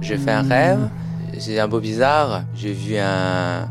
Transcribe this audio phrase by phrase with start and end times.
[0.00, 0.88] J'ai fait un rêve,
[1.38, 2.42] c'est un peu bizarre.
[2.54, 3.68] J'ai vu un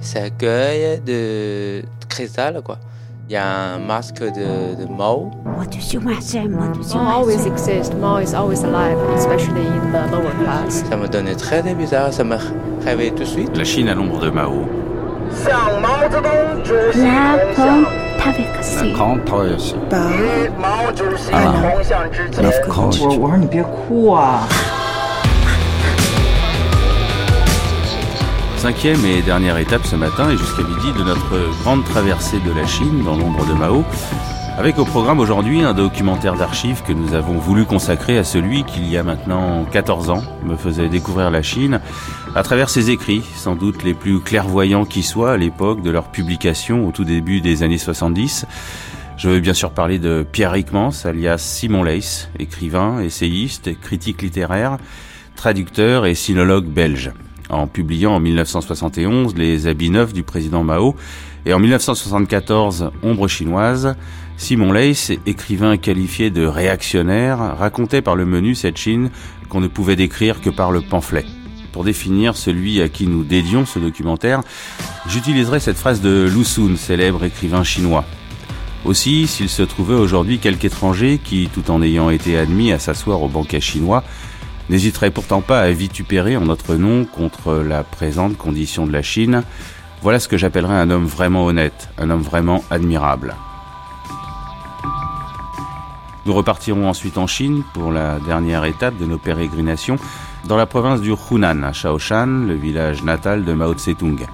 [0.00, 2.78] cercueil de cristal, quoi.
[3.28, 5.32] Il y a un masque de, de Mao.
[5.44, 7.92] Mao always exists.
[7.94, 10.84] Mao is always alive, especially in the lower class.
[10.88, 12.36] Ça me donnait très bizarre, ça me
[12.84, 13.56] réveillait tout de suite.
[13.56, 14.68] La Chine à l'ombre de Mao.
[16.94, 18.05] La
[18.93, 19.75] grande traversée.
[21.33, 21.53] Alain.
[22.43, 22.99] Of course.
[23.01, 24.47] 我我说你别哭啊。
[28.57, 32.67] Cinquième et dernière étape ce matin et jusqu'à midi de notre grande traversée de la
[32.67, 33.83] Chine dans l'ombre de Mao.
[34.58, 38.80] Avec au programme aujourd'hui un documentaire d'archives que nous avons voulu consacrer à celui qui,
[38.80, 41.78] il y a maintenant 14 ans, me faisait découvrir la Chine
[42.34, 46.10] à travers ses écrits, sans doute les plus clairvoyants qui soient à l'époque de leur
[46.10, 48.46] publication au tout début des années 70.
[49.18, 54.78] Je veux bien sûr parler de Pierre Rickmans, alias Simon Leys, écrivain, essayiste, critique littéraire,
[55.34, 57.12] traducteur et sinologue belge.
[57.50, 60.96] En publiant en 1971 les habits neufs du président Mao
[61.44, 63.94] et en 1974 Ombre chinoise,
[64.38, 69.10] Simon Leys, écrivain qualifié de réactionnaire, racontait par le menu cette Chine
[69.48, 71.24] qu'on ne pouvait décrire que par le pamphlet.
[71.72, 74.42] Pour définir celui à qui nous dédions ce documentaire,
[75.08, 78.04] j'utiliserai cette phrase de Lu Sun, célèbre écrivain chinois.
[78.84, 83.22] Aussi, s'il se trouvait aujourd'hui quelque étranger qui, tout en ayant été admis à s'asseoir
[83.22, 84.04] au banquet chinois,
[84.68, 89.42] n'hésiterait pourtant pas à vitupérer en notre nom contre la présente condition de la Chine,
[90.02, 93.34] voilà ce que j'appellerais un homme vraiment honnête, un homme vraiment admirable.
[96.26, 99.96] Nous repartirons ensuite en Chine pour la dernière étape de nos pérégrinations
[100.48, 104.26] dans la province du Hunan, à Shaoshan, le village natal de Mao Tse-tung.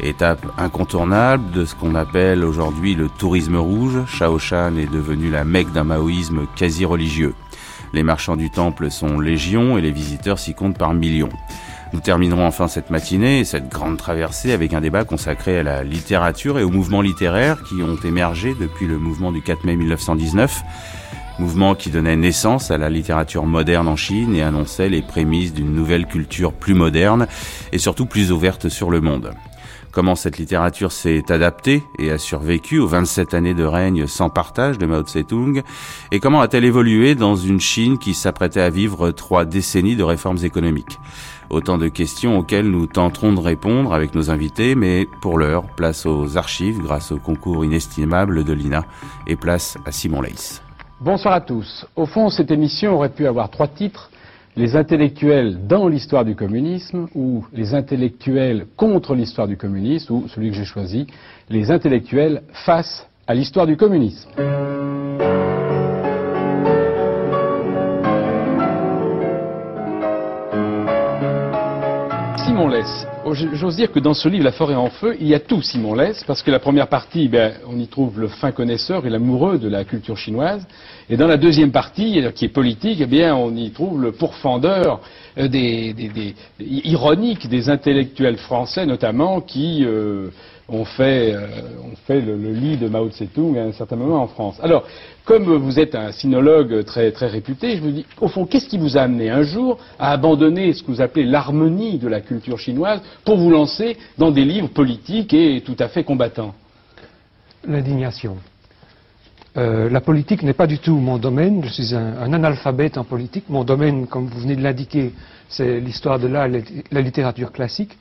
[0.00, 5.72] Étape incontournable de ce qu'on appelle aujourd'hui le tourisme rouge, Shaoshan est devenu la mecque
[5.72, 7.34] d'un maoïsme quasi religieux.
[7.94, 11.30] Les marchands du temple sont légions et les visiteurs s'y comptent par millions.
[11.94, 15.82] Nous terminerons enfin cette matinée et cette grande traversée avec un débat consacré à la
[15.82, 20.62] littérature et aux mouvements littéraires qui ont émergé depuis le mouvement du 4 mai 1919
[21.38, 25.72] mouvement qui donnait naissance à la littérature moderne en Chine et annonçait les prémices d'une
[25.72, 27.26] nouvelle culture plus moderne
[27.72, 29.32] et surtout plus ouverte sur le monde.
[29.90, 34.78] Comment cette littérature s'est adaptée et a survécu aux 27 années de règne sans partage
[34.78, 35.62] de Mao Tse-tung?
[36.12, 40.44] Et comment a-t-elle évolué dans une Chine qui s'apprêtait à vivre trois décennies de réformes
[40.44, 40.98] économiques?
[41.50, 46.04] Autant de questions auxquelles nous tenterons de répondre avec nos invités, mais pour l'heure, place
[46.04, 48.84] aux archives grâce au concours inestimable de l'INA
[49.26, 50.67] et place à Simon Leys.
[51.00, 51.86] Bonsoir à tous.
[51.94, 54.10] Au fond, cette émission aurait pu avoir trois titres.
[54.56, 60.50] Les intellectuels dans l'histoire du communisme, ou les intellectuels contre l'histoire du communisme, ou celui
[60.50, 61.06] que j'ai choisi,
[61.48, 64.28] les intellectuels face à l'histoire du communisme.
[72.44, 73.06] Simon Less.
[73.32, 75.94] J'ose dire que dans ce livre, La forêt en feu, il y a tout Simon
[75.94, 79.58] Less, parce que la première partie, ben, on y trouve le fin connaisseur et l'amoureux
[79.58, 80.66] de la culture chinoise.
[81.10, 85.00] Et dans la deuxième partie, qui est politique, eh bien, on y trouve le pourfendeur
[85.38, 90.30] euh, des, des, ironique des intellectuels français, notamment, qui euh,
[90.68, 91.46] ont fait, euh,
[92.08, 94.58] le, lit de Mao Tse-tung à un certain moment en France.
[94.62, 94.84] Alors,
[95.24, 98.78] comme vous êtes un sinologue très, très réputé, je me dis, au fond, qu'est-ce qui
[98.78, 102.58] vous a amené un jour à abandonner ce que vous appelez l'harmonie de la culture
[102.58, 106.54] chinoise pour vous lancer dans des livres politiques et tout à fait combattants
[107.64, 108.36] L'indignation.
[109.56, 111.64] Euh, la politique n'est pas du tout mon domaine.
[111.64, 113.44] Je suis un, analphabète en politique.
[113.48, 115.12] Mon domaine, comme vous venez de l'indiquer,
[115.48, 117.96] c'est l'histoire de l'art, la littérature classique.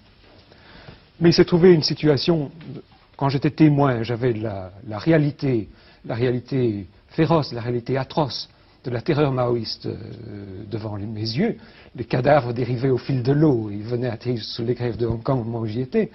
[1.19, 2.51] Mais il s'est trouvé une situation,
[3.15, 5.67] quand j'étais témoin, j'avais la, réalité,
[6.05, 8.49] la réalité féroce, la réalité atroce
[8.87, 9.95] de la terreur maoïste euh,
[10.71, 11.57] devant mes yeux.
[11.95, 13.69] Les cadavres dérivaient au fil de l'eau.
[13.69, 16.09] Ils venaient atterrir sous les grèves de Hong Kong au moment où j'y étais.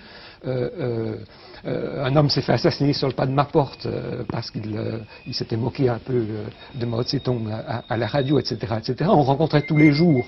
[0.47, 1.19] Euh,
[1.67, 3.87] euh, un homme s'est fait assassiner sur le pas de ma porte
[4.29, 4.75] parce qu'il
[5.33, 6.25] s'était moqué un peu
[6.75, 7.47] de Mao Tse-tung
[7.89, 9.11] à, la radio, etc., etc.
[9.13, 10.27] On rencontrait tous les jours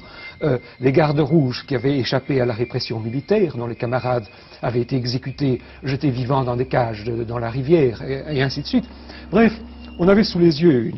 [0.81, 4.27] les gardes rouges qui avaient échappé à la répression militaire, dont les camarades
[4.63, 8.85] avaient été exécutés, jetés vivants dans des cages dans la rivière, et, ainsi de suite.
[9.33, 9.53] Bref,
[9.99, 10.93] on avait sous les yeux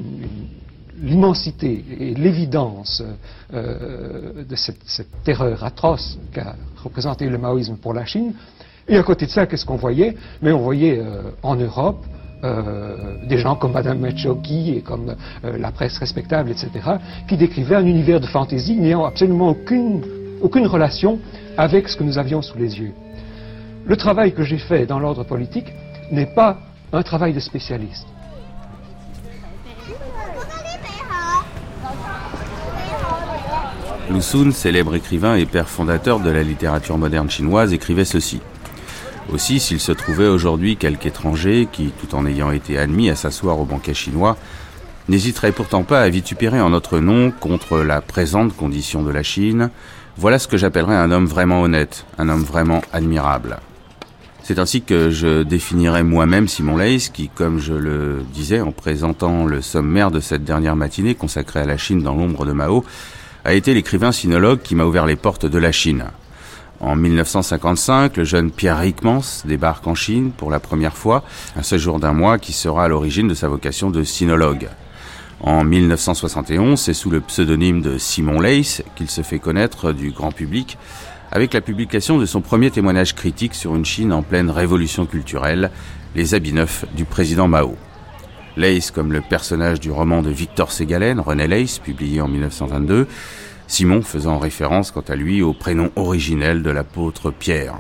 [1.02, 3.02] l'immensité et l'évidence
[3.52, 4.78] euh, de cette,
[5.24, 8.32] terreur atroce qu'a représenté le maoïsme pour la Chine.
[8.88, 10.16] Et à côté de ça, qu'est-ce qu'on voyait?
[10.42, 12.04] Mais on voyait euh, en Europe
[12.44, 16.70] euh, des gens comme Madame Machoki et comme la presse respectable, etc.,
[17.28, 20.02] qui décrivaient un univers de fantaisie n'ayant absolument aucune,
[20.42, 21.18] aucune relation
[21.56, 22.92] avec ce que nous avions sous les yeux.
[23.86, 25.72] Le travail que j'ai fait dans l'ordre politique
[26.12, 26.58] n'est pas
[26.92, 28.06] un travail de spécialiste.
[34.10, 38.40] Lu Xun, célèbre écrivain et père fondateur de la littérature moderne chinoise, écrivait ceci.
[39.32, 43.58] Aussi, s'il se trouvait aujourd'hui quelque étranger qui, tout en ayant été admis à s'asseoir
[43.58, 44.36] au banquet chinois,
[45.08, 49.70] n'hésiterait pourtant pas à vitupérer en notre nom contre la présente condition de la Chine,
[50.16, 53.58] voilà ce que j'appellerais un homme vraiment honnête, un homme vraiment admirable.
[54.44, 59.44] C'est ainsi que je définirais moi-même Simon Leys, qui, comme je le disais en présentant
[59.44, 62.84] le sommaire de cette dernière matinée consacrée à la Chine dans l'ombre de Mao,
[63.46, 66.06] a été l'écrivain sinologue qui m'a ouvert les portes de la Chine.
[66.80, 71.22] En 1955, le jeune Pierre Rickmans débarque en Chine pour la première fois,
[71.54, 74.68] un séjour d'un mois qui sera à l'origine de sa vocation de sinologue.
[75.40, 80.32] En 1971, c'est sous le pseudonyme de Simon Leys qu'il se fait connaître du grand
[80.32, 80.76] public
[81.30, 85.70] avec la publication de son premier témoignage critique sur une Chine en pleine révolution culturelle,
[86.16, 87.76] Les habits neufs du président Mao.
[88.56, 93.06] Leys comme le personnage du roman de Victor Ségalen, René Leys, publié en 1922,
[93.66, 97.78] Simon faisant référence quant à lui au prénom originel de l'apôtre Pierre.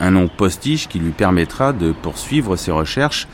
[0.00, 3.28] Un nom postiche qui lui permettra de poursuivre ses recherches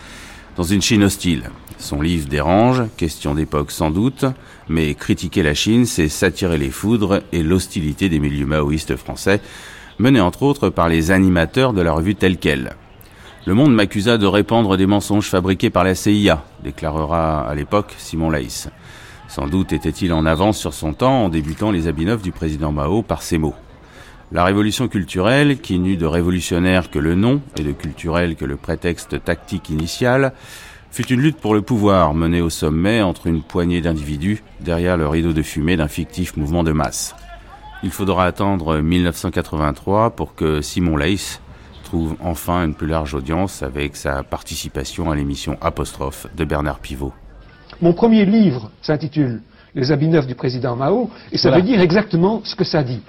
[0.57, 1.45] dans une Chine hostile.
[1.79, 4.25] Son livre dérange, question d'époque sans doute,
[4.69, 9.41] mais critiquer la Chine, c'est s'attirer les foudres et l'hostilité des milieux maoïstes français,
[9.99, 12.75] menés entre autres par les animateurs de la revue telle qu'elle.
[13.47, 18.29] Le monde m'accusa de répandre des mensonges fabriqués par la CIA, déclarera à l'époque Simon
[18.29, 18.69] Laïs.
[19.29, 22.73] Sans doute était-il en avance sur son temps en débutant les habits neufs du président
[22.73, 23.55] Mao par ces mots.
[24.33, 28.57] La révolution culturelle, qui n'eut de révolutionnaire que le nom et de culturel que le
[28.57, 30.33] prétexte tactique initial,
[30.91, 35.07] fut une lutte pour le pouvoir menée au sommet entre une poignée d'individus derrière le
[35.07, 37.15] rideau de fumée d'un fictif mouvement de masse.
[37.85, 41.39] Il faudra attendre 1983 pour que Simon Leys
[41.87, 47.13] trouve enfin une plus large audience avec sa participation à l'émission Apostrophe de Bernard Pivot.
[47.81, 49.41] Mon premier livre s'intitule
[49.75, 53.03] Les habits neufs du président Mao, et ça veut dire exactement ce que ça dit.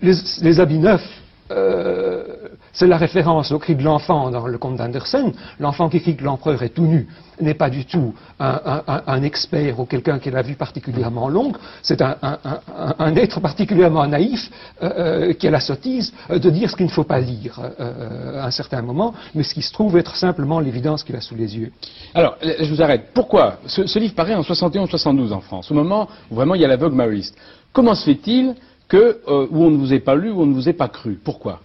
[0.00, 1.08] Les, habits neufs,
[1.50, 2.41] euh,
[2.72, 5.32] c'est la référence au cri de l'enfant dans le conte d'Andersen.
[5.60, 7.06] L'enfant qui crie que l'empereur est tout nu
[7.40, 11.56] n'est pas du tout un, expert ou quelqu'un qui a la vue particulièrement longue.
[11.82, 14.50] C'est un, être particulièrement naïf
[14.82, 18.46] euh, euh, qui a la sottise de dire ce qu'il ne faut pas lire à
[18.46, 21.56] un certain moment, mais ce qui se trouve être simplement l'évidence qu'il a sous les
[21.56, 21.72] yeux.
[22.14, 23.08] Alors, je vous arrête.
[23.14, 26.68] Pourquoi ce, livre paraît en 71-72 en France, au moment où vraiment il y a
[26.68, 27.36] la vogue maoïste?
[27.72, 28.54] Comment se fait-il
[28.88, 30.88] que, euh, où on ne vous ait pas lu, où on ne vous ait pas
[30.88, 31.18] cru?
[31.22, 31.60] Pourquoi?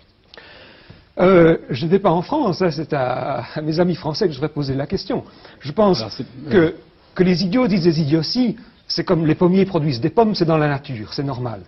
[1.19, 4.53] Euh, je n'étais pas en France, hein, c'est à, mes amis français que je voudrais
[4.53, 5.23] poser la question.
[5.59, 6.03] Je pense
[6.49, 6.75] que,
[7.19, 10.67] les idiots disent des idioties, c'est comme les pommiers produisent des pommes, c'est dans la
[10.67, 11.61] nature, c'est normal.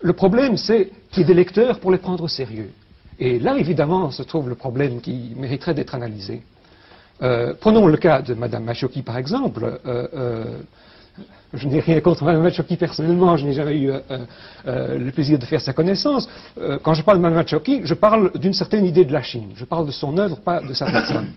[0.00, 2.70] Le problème, c'est qu'il y ait des lecteurs pour les prendre au sérieux.
[3.18, 6.42] Et là, évidemment, se trouve le problème qui mériterait d'être analysé.
[7.22, 9.80] Euh, prenons le cas de Mme Machoki, par exemple.
[9.86, 10.44] Euh,
[11.54, 14.00] je n'ai rien contre Mme Machoki personnellement, je n'ai jamais eu euh,
[14.66, 16.28] euh, le plaisir de faire sa connaissance.
[16.58, 19.50] Euh, quand je parle de Mme Machoki, je parle d'une certaine idée de la Chine.
[19.54, 21.28] Je parle de son œuvre, pas de sa personne.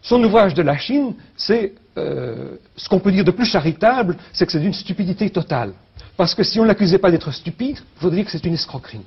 [0.00, 4.52] Son ouvrage de la Chine, c'est ce qu'on peut dire de plus charitable, c'est que
[4.52, 5.72] c'est d'une stupidité totale.
[6.16, 8.54] Parce que si on ne l'accusait pas d'être stupide, il faudrait dire que c'est une
[8.54, 9.00] escroquerie.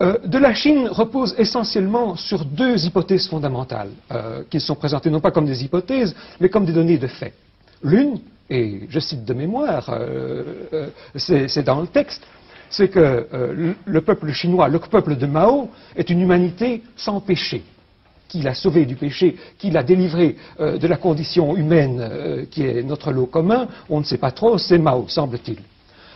[0.00, 3.90] de la Chine repose essentiellement sur deux hypothèses fondamentales,
[4.50, 7.34] qui sont présentées non pas comme des hypothèses, mais comme des données de fait.
[7.82, 12.22] L'une, et je cite de mémoire, euh, euh, c'est dans le texte,
[12.70, 17.62] c'est que euh, le peuple chinois, le peuple de Mao, est une humanité sans péché,
[18.28, 23.12] qui l'a sauvé du péché, qui l'a délivré de la condition humaine qui est notre
[23.12, 25.58] lot commun, on ne sait pas trop, c'est Mao, semble-t-il.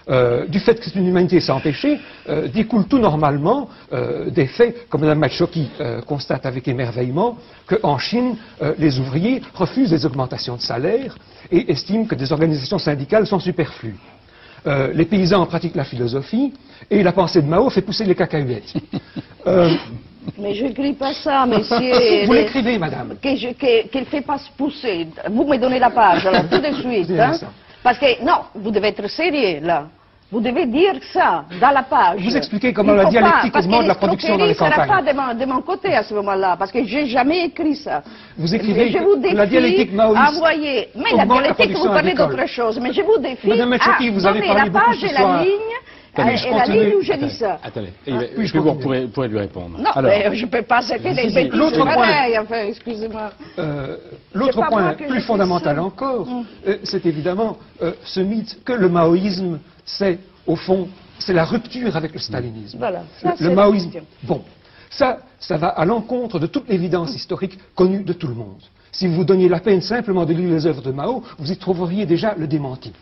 [0.08, 4.46] Euh, du fait que c'est une humanité sans péché, euh, découle tout normalement euh, des
[4.46, 5.70] faits, comme Mme Machoki
[6.06, 8.36] constate avec émerveillement, qu'en Chine,
[8.78, 11.16] les ouvriers refusent des augmentations de salaire
[11.50, 13.96] et estiment que des organisations syndicales sont superflues.
[14.66, 16.52] les paysans pratiquent la philosophie
[16.90, 18.72] et la pensée de Mao fait pousser les cacahuètes.
[20.38, 22.24] Mais je n'écris pas ça, monsieur.
[22.26, 23.14] Vous l'écrivez, madame.
[23.20, 23.54] Qu'il
[23.94, 25.08] ne fait pas pousser.
[25.30, 27.10] Vous me donnez la page, tout de suite.
[27.18, 27.32] Hein?
[27.82, 29.86] Parce que, non, vous devez être sérieux, là.
[30.32, 32.20] Vous devez dire ça, dans la page.
[32.22, 34.78] Vous expliquez comment la dialectique augmente la production dans les campagnes.
[34.78, 37.06] ne sera pas de mon, de mon, côté à ce moment-là, parce que je n'ai
[37.06, 38.04] jamais écrit ça.
[38.38, 38.94] Vous écrivez
[39.32, 42.78] la dialectique maoïste envoyez, Mais la dialectique, vous parlez d'autre chose.
[42.80, 45.74] Mais je vous défie Madame Machoki, vous avez parlé la page et la ligne
[46.20, 47.58] Attendez, et la ligne où j'ai dit ça.
[47.62, 49.78] Attendez, ah, je vous pourrez, lui répondre.
[49.78, 53.30] Non, Alors, mais je ne peux pas citer des bêtises L'autre point, enfin, excusez-moi.
[53.58, 53.96] Euh,
[54.34, 56.44] L'autre point, plus fondamental encore, mm.
[56.66, 61.96] euh, c'est évidemment euh, ce mythe que le maoïsme, c'est, au fond, c'est la rupture
[61.96, 62.78] avec le stalinisme.
[62.78, 63.90] Voilà, ça, le, le maoïsme.
[64.22, 64.42] Bon,
[64.90, 68.60] ça, ça va à l'encontre de toute l'évidence historique connue de tout le monde.
[68.92, 71.56] Si vous vous donniez la peine simplement de lire les œuvres de Mao, vous y
[71.56, 72.92] trouveriez déjà le démenti.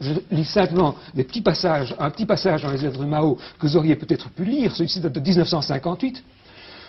[0.00, 3.66] Je lis simplement des petits passages, un petit passage dans les œuvres de Mao que
[3.66, 6.22] vous auriez peut-être pu lire, celui-ci date de 1958.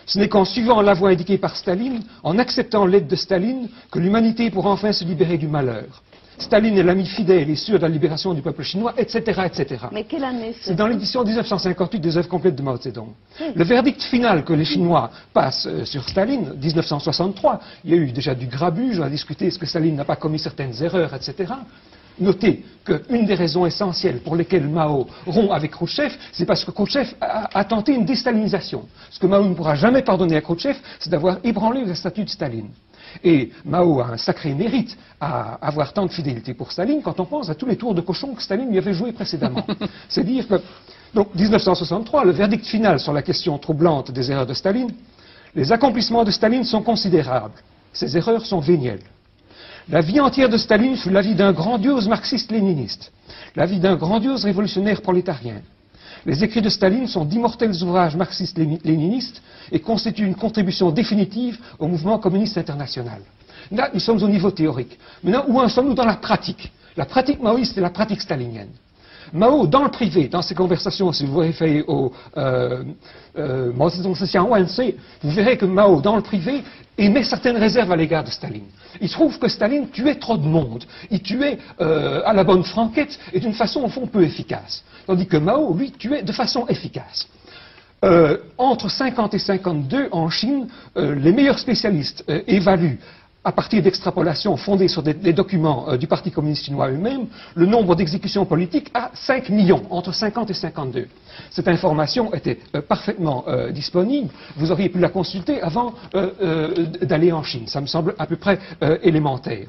[0.06, 4.00] Ce n'est qu'en suivant la voie indiquée par Staline, en acceptant l'aide de Staline, que
[4.00, 6.02] l'humanité pourra enfin se libérer du malheur.
[6.40, 9.86] Staline est l'ami fidèle et sûr de la libération du peuple chinois, etc., etc.
[9.92, 13.10] Mais quelle année C'est dans l'édition 1958 des œuvres complètes de Mao Zedong.
[13.56, 18.12] Le verdict final que les Chinois passent euh, sur Staline, 1963, il y a eu
[18.12, 21.54] déjà du grabuge, on a discuté est-ce que Staline n'a pas commis certaines erreurs, etc.
[22.20, 27.16] Notez qu'une des raisons essentielles pour lesquelles Mao rompt avec Khrouchtchev, c'est parce que Khrouchtchev
[27.20, 28.86] a, a tenté une déstalinisation.
[29.12, 32.30] Ce que Mao ne pourra jamais pardonner à Khrouchtchev, c'est d'avoir ébranlé le statut de
[32.30, 32.70] Staline.
[33.24, 37.26] Et Mao a un sacré mérite à avoir tant de fidélité pour Staline quand on
[37.26, 39.66] pense à tous les tours de cochon que Staline lui avait joué précédemment.
[40.10, 40.56] C'est dire que,
[41.14, 44.92] donc 1963, le verdict final sur la question troublante des erreurs de Staline,
[45.56, 47.56] les accomplissements de Staline sont considérables.
[47.94, 49.02] Ces erreurs sont vénielles.
[49.90, 53.14] La vie entière de Staline fut la vie d'un grandiose marxiste-léniniste,
[53.56, 55.62] la vie d'un grandiose révolutionnaire prolétarien.
[56.26, 59.42] Les écrits de Staline sont d'immortels ouvrages marxistes-léninistes
[59.72, 63.22] et constituent une contribution définitive au mouvement communiste international.
[63.72, 65.00] Là, nous sommes au niveau théorique.
[65.24, 66.70] Maintenant, où en sommes-nous dans la pratique?
[66.98, 68.72] La pratique maoïste et la pratique stalinienne.
[69.34, 72.84] Mao, dans le privé, dans ses conversations, si vous référez au euh,
[73.38, 73.90] euh, Mao
[75.24, 76.64] vous verrez que Mao, dans le privé,
[76.98, 78.66] émet certaines réserves à l'égard de Staline.
[79.02, 80.86] Il trouve que Staline tuait trop de monde.
[81.12, 84.84] Il tuait euh, à la bonne franquette et d'une façon, au fond, peu efficace.
[85.06, 87.28] Tandis que Mao, lui, tuait de façon efficace.
[88.60, 93.00] Entre 50 et 52, en Chine, les meilleurs spécialistes évaluent
[93.48, 97.96] à partir d'extrapolations fondées sur des, documents euh, du Parti communiste chinois eux-mêmes, le nombre
[97.96, 101.08] d'exécutions politiques à 5 millions, entre 50 et 52.
[101.50, 104.30] Cette information était euh, parfaitement euh, disponible.
[104.58, 105.94] Vous auriez pu la consulter avant
[107.02, 107.68] d'aller en Chine.
[107.68, 108.60] Ça me semble à peu près
[109.02, 109.68] élémentaire.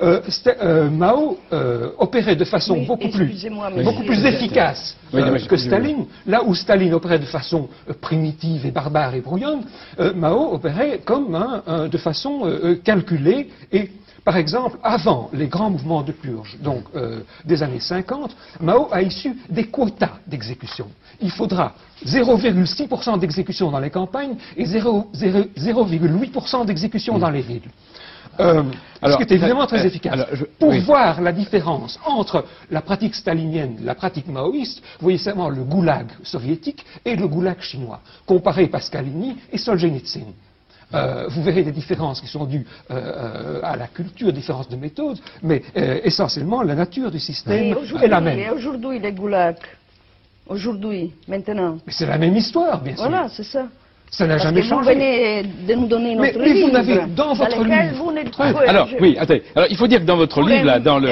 [0.00, 3.46] Euh, euh, Mao euh, opérait de façon Oui, beaucoup plus,
[3.84, 6.06] beaucoup efficace Oui, euh, non, mais que Staline.
[6.26, 7.68] Là où Staline opérait de façon
[8.00, 9.62] primitive et barbare et brouillonne,
[10.00, 12.42] euh, Mao opérait comme un- un- de façon
[12.84, 13.90] calculée et
[14.24, 19.02] par exemple, avant les grands mouvements de purge, donc euh, des années 50, Mao a
[19.02, 20.86] issu des quotas d'exécution.
[21.20, 21.74] Il faudra
[22.06, 27.68] 0,6% d'exécution dans les campagnes et 0 0 0,8% d'exécution dans les villes.
[28.40, 28.62] Euh,
[29.02, 30.12] Alors, ce qui est évidemment très euh, efficace.
[30.14, 30.80] alors, je- Pour oui.
[30.80, 35.62] voir la différence entre la pratique stalinienne et la pratique maoïste, vous voyez seulement le
[35.64, 38.00] goulag soviétique et le goulag chinois.
[38.26, 40.26] Comparez Pascalini et Solzhenitsyn.
[40.94, 44.76] Euh, vous verrez des différences qui sont dues euh, euh, à la culture, différences de
[44.76, 48.52] méthode, mais euh, essentiellement la nature du Et système est aujourd'hui, la et même.
[48.54, 49.56] aujourd'hui, les goulags.
[50.46, 51.78] Aujourd'hui, maintenant.
[51.86, 53.08] Mais c'est la même histoire, bien sûr.
[53.08, 53.68] Voilà, c'est ça.
[54.14, 54.92] Ça n'a jamais que vous changé.
[54.92, 56.72] venez de nous donner Mais- notre mais vous livre.
[56.72, 59.42] n'avez dans votre livre- vous n'êtes Oui, pas- alors, je- oui, attendez.
[59.56, 61.08] Alors, il faut dire que dans votre livre, là, dans, le,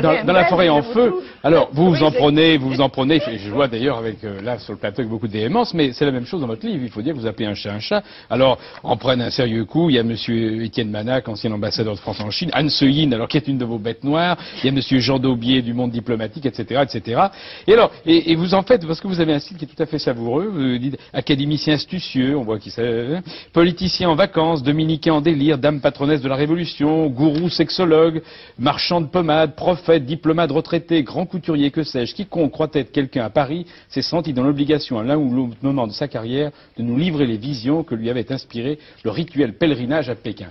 [0.00, 1.12] dans, dans La forêt en feu,
[1.42, 4.60] alors, vous vous en prenez, vous vous en prenez, je vois d'ailleurs avec, euh, là,
[4.60, 6.78] sur le plateau, avec beaucoup de véhémence, mais c'est la même chose dans votre livre.
[6.84, 8.04] Il faut dire que vous appelez un chat un chat.
[8.30, 9.90] Alors, en prennent un sérieux coup.
[9.90, 13.26] Il y a monsieur Étienne Manac, ancien ambassadeur de France en Chine, Anne Seuyin, alors,
[13.26, 14.36] qui est une de vos bêtes noires.
[14.62, 17.22] Il y a monsieur Jean Daubier du monde diplomatique, etc., etc.
[17.66, 19.68] Et alors, et, et vous en faites, parce que vous avez un style qui est
[19.74, 24.62] tout à fait savoureux, vous dites académicien astucieux, on voit qui c'est, politicien en vacances,
[24.62, 28.22] dominicain en délire, dame patronesse de la Révolution, gourou sexologue,
[28.58, 33.30] marchand de pommade, prophète, diplomate retraité, grand couturier, que sais-je, quiconque croit être quelqu'un à
[33.30, 36.96] Paris s'est senti dans l'obligation à l'un ou l'autre moment de sa carrière de nous
[36.96, 40.48] livrer les visions que lui avait inspiré le rituel pèlerinage à Pékin.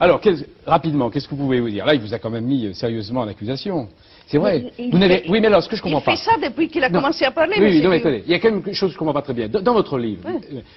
[0.00, 0.20] Alors,
[0.66, 1.86] rapidement, qu'est-ce que vous pouvez vous dire?
[1.86, 3.88] Là, il vous a quand même mis euh, sérieusement en accusation.
[4.26, 4.64] C'est vrai.
[4.78, 6.12] Il- il Vous n'avez- fait- oui, mais alors, ce que je comprends il pas.
[6.16, 7.00] fait ça depuis qu'il a Non.
[7.00, 8.94] commencé à parler, Oui, oui, monsieur non, mais attendez, il y a quelque chose que
[8.94, 9.48] je comprends pas très bien.
[9.48, 10.22] Dans, dans votre livre,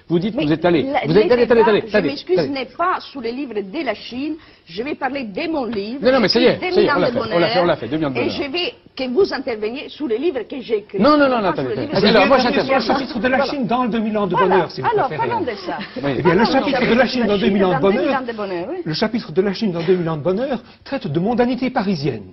[0.09, 0.83] vous dites que vous êtes allé.
[0.83, 2.53] la- Vous êtes, attendez, débats, attendez, Je m'excuse, attendez.
[2.59, 4.35] n'est pas sous les livres de la Chine.
[4.67, 5.99] Je vais parler de mon livre.
[6.03, 7.39] Non, non, mais ça y est, Des ça y est, Mille on l'a fait, on
[7.39, 10.07] l'a fait, on l'a fait, Deux millions de Et je vais que vous interveniez sous
[10.07, 10.99] les livres que j'ai écrits.
[10.99, 12.79] Non, non, non, pas attendez, Alors, moi, j'interviens.
[12.79, 15.09] sur le chapitre de la Chine dans le 2000 ans de bonheur, si vous Alors,
[15.09, 15.77] parlons de ça.
[15.97, 18.25] Eh bien, le chapitre de la Chine dans 2000 ans de dans 2000 bonheur, ans
[18.25, 18.77] de bonheur, oui.
[18.83, 22.23] le chapitre de la Chine dans 2000 ans de bonheur traite de mondanité parisienne.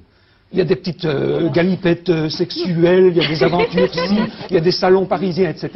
[0.52, 4.16] Il y a des petites euh, galipettes euh, sexuelles, il y a des aventures ici,
[4.50, 5.70] il y a des salons parisiens, etc.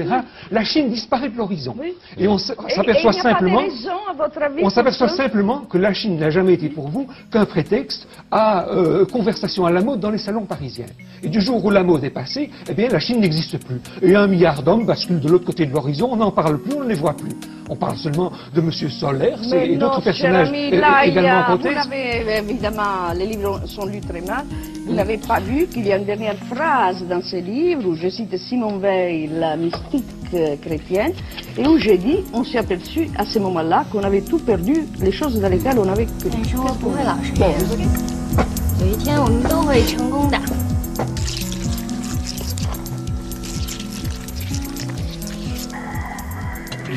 [0.50, 1.75] La Chine disparaît de l'horizon.
[1.78, 1.95] Oui.
[2.18, 3.61] Et on s'aperçoit simplement...
[3.61, 8.68] Avis, On s'aperçoit simplement que la Chine n'a jamais été pour vous qu'un prétexte à
[8.68, 10.87] euh, conversation à la mode dans les salons parisiens.
[11.23, 13.80] Et du jour où la mode est passée, eh bien la Chine n'existe plus.
[14.02, 16.85] Et un milliard d'hommes basculent de l'autre côté de l'horizon, on n'en parle plus, on
[16.85, 17.33] ne les voit plus.
[17.70, 18.70] On parle seulement de M.
[18.72, 21.58] Solers Mais et non, d'autres cher personnages ami, euh, là, il y également a- vous
[21.58, 21.90] grotesques.
[21.90, 24.44] n'avez évidemment, les livres sont lus très mal.
[24.86, 28.10] Vous n'avez pas vu qu'il y a une dernière phrase dans ce livre où je
[28.10, 31.13] cite Simon Veil, la mystique euh, chrétienne,
[31.58, 35.12] et où j'ai dit, on s'est aperçu à ce moment-là qu'on avait tout perdu, les
[35.13, 36.30] choses dans lesquelles on avait cru.
[36.34, 37.60] 但是我不会老是骗人。
[38.82, 40.38] 有一天我们都会成功的。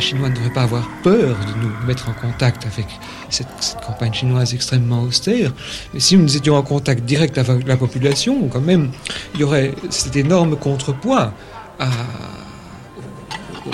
[0.09, 2.87] Chinois ne devraient pas avoir peur de nous mettre en contact avec
[3.29, 3.47] cette,
[3.85, 5.51] campagne chinoise extrêmement austère.
[5.93, 8.89] Mais si nous étions en contact direct avec la population, quand même,
[9.35, 11.31] il y aurait cet énorme contrepoids
[11.79, 11.83] au,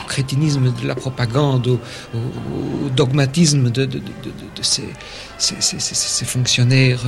[0.05, 1.79] crétinisme de la propagande, au,
[2.95, 3.87] dogmatisme de,
[4.61, 7.03] ces, fonctionnaires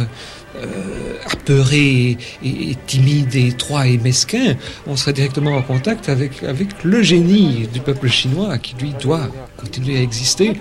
[0.55, 7.01] euh, apeurés et, timides, étroits et mesquins, on serait directement en contact avec, avec le
[7.01, 10.53] génie du peuple chinois qui, lui, doit continuer à exister,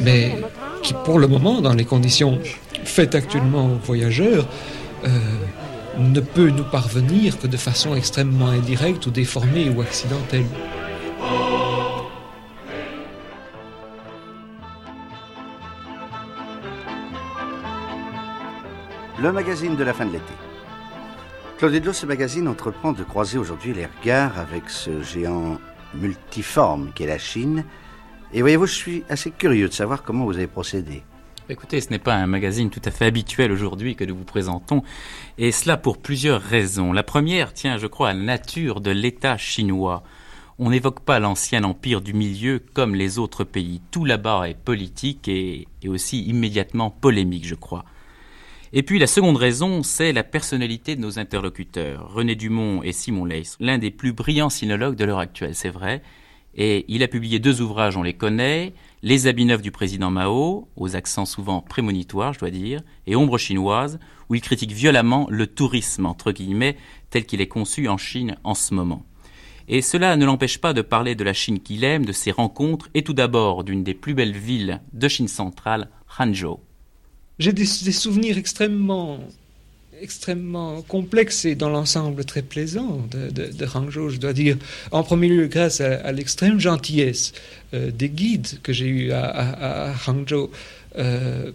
[0.00, 0.38] mais
[0.82, 2.38] qui, pour le moment, dans les conditions
[2.84, 4.48] faites actuellement aux voyageurs,
[5.04, 5.08] euh,
[5.98, 10.46] ne peut nous parvenir que de façon extrêmement indirecte ou déformée ou accidentelle.
[19.22, 20.32] Le magazine de la fin de l'été.
[21.56, 25.58] Claude Edlo, ce magazine entreprend de croiser aujourd'hui les regards avec ce géant
[25.94, 27.64] multiforme qu'est la Chine.
[28.32, 31.04] Et voyez-vous, je suis assez curieux de savoir comment vous avez procédé.
[31.48, 34.82] Écoutez, ce n'est pas un magazine tout à fait habituel aujourd'hui que nous vous présentons,
[35.38, 36.92] et cela pour plusieurs raisons.
[36.92, 40.02] La première tient, je crois, à la nature de l'État chinois.
[40.58, 43.82] On n'évoque pas l'ancien empire du milieu comme les autres pays.
[43.92, 47.84] Tout là-bas est politique et, et aussi immédiatement polémique, je crois.
[48.74, 52.10] Et puis la seconde raison, c'est la personnalité de nos interlocuteurs.
[52.10, 56.02] René Dumont et Simon Leys, l'un des plus brillants sinologues de l'heure actuelle, c'est vrai.
[56.54, 60.68] Et il a publié deux ouvrages, on les connaît, Les habits neufs du président Mao,
[60.76, 63.98] aux accents souvent prémonitoires, je dois dire, et Ombre chinoise,
[64.30, 66.78] où il critique violemment le tourisme, entre guillemets,
[67.10, 69.04] tel qu'il est conçu en Chine en ce moment.
[69.68, 72.88] Et cela ne l'empêche pas de parler de la Chine qu'il aime, de ses rencontres,
[72.94, 76.60] et tout d'abord d'une des plus belles villes de Chine centrale, Hangzhou.
[77.42, 79.18] J'ai des, souvenirs extrêmement
[80.00, 84.56] extrêmement complexes et dans l'ensemble très plaisants de, Hangzhou, je dois dire.
[84.92, 87.32] En premier lieu, grâce à, l'extrême gentillesse
[87.74, 90.50] euh, des guides que j'ai eus à, Hangzhou
[90.98, 91.50] euh,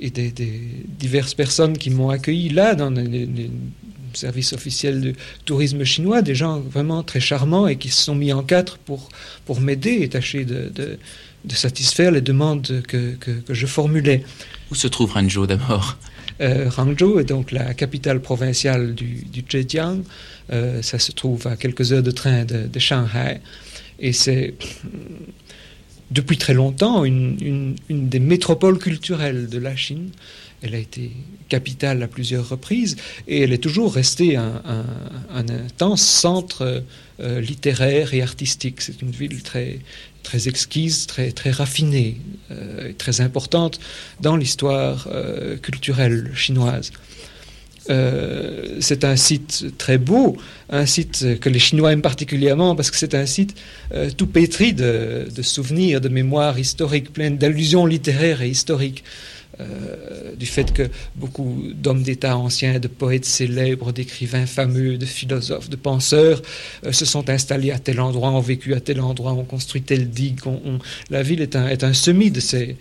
[0.00, 0.32] et des,
[0.86, 3.50] diverses personnes qui m'ont accueilli là dans les,
[4.14, 8.32] services officiels du tourisme chinois, des gens vraiment très charmants et qui se sont mis
[8.32, 9.10] en quatre pour,
[9.44, 10.98] pour m'aider et tâcher de,
[11.50, 14.24] satisfaire les demandes que, que je formulais.
[14.70, 15.96] Où se trouve Hangzhou d'abord?
[16.40, 20.02] Euh, Hangzhou est donc la capitale provinciale du, du Zhejiang.
[20.52, 23.40] Euh, ça se trouve à quelques heures de train de, Shanghai.
[23.98, 24.54] Et c'est
[26.10, 30.10] depuis très longtemps une, des métropoles culturelles de la Chine.
[30.62, 31.12] Elle a été
[31.48, 32.96] capitale à plusieurs reprises
[33.28, 34.84] et elle est toujours restée un,
[35.30, 36.82] intense centre
[37.20, 38.80] euh, littéraire et artistique.
[38.80, 39.78] C'est une ville très,
[40.28, 42.18] très exquise, très, très raffinée,
[42.50, 43.80] euh, très importante
[44.20, 46.92] dans l'histoire euh, culturelle chinoise.
[47.88, 50.36] Euh, c'est un site très beau,
[50.68, 53.56] un site que les Chinois aiment particulièrement parce que c'est un site
[54.18, 59.04] tout pétri de, de, souvenirs, de mémoires historiques, plein d'allusions littéraires et historiques.
[59.60, 65.68] Euh, du fait que beaucoup d'hommes d'État anciens, de poètes célèbres, d'écrivains fameux, de philosophes,
[65.68, 66.42] de penseurs
[66.84, 70.10] euh, se sont installés à tel endroit, ont vécu à tel endroit, ont construit tel
[70.10, 70.38] digue.
[71.10, 72.76] la ville est un, est semis de ces,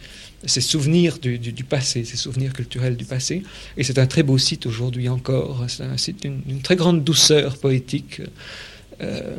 [0.46, 3.42] souvenirs du, du, passé, ces souvenirs culturels du passé.
[3.76, 5.66] Et c'est un très beau site aujourd'hui encore.
[5.70, 8.22] C'est un site d'une très grande douceur poétique.
[9.02, 9.38] Euh,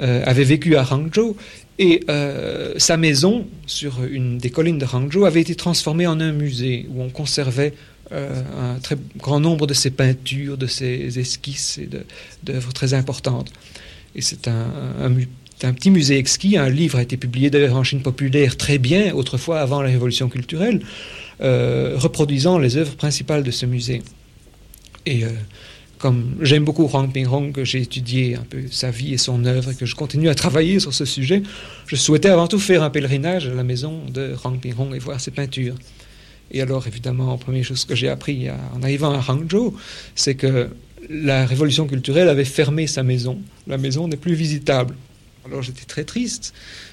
[0.00, 1.36] Euh, avait vécu à Hangzhou
[1.78, 6.32] et euh, sa maison, sur une des collines de Hangzhou, avait été transformée en un
[6.32, 7.74] musée où on conservait
[8.12, 11.88] euh, un très grand nombre de ses peintures, de ses esquisses et
[12.42, 13.52] d'œuvres très importantes.
[14.14, 15.12] Et c'est un,
[15.74, 16.56] petit musée exquis.
[16.56, 20.30] Un livre a été publié d'ailleurs en Chine populaire très bien, autrefois avant la révolution
[20.30, 20.80] culturelle,
[21.40, 24.02] reproduisant les œuvres principales de ce musée.
[25.04, 25.24] Et
[26.00, 29.70] comme j'aime beaucoup Huang Pinghong, que j'ai étudié un peu sa vie et son œuvre,
[29.70, 31.42] et que je continue à travailler sur ce sujet,
[31.86, 35.20] je souhaitais avant tout faire un pèlerinage à la maison de Huang Pinghong et voir
[35.20, 35.74] ses peintures.
[36.52, 39.76] Et alors, évidemment, première chose que j'ai appris en arrivant à Hangzhou,
[40.14, 40.70] c'est que
[41.08, 43.38] la révolution culturelle avait fermé sa maison.
[43.66, 44.94] La maison n'est plus visitable.
[45.46, 46.52] Alors j'étais très triste,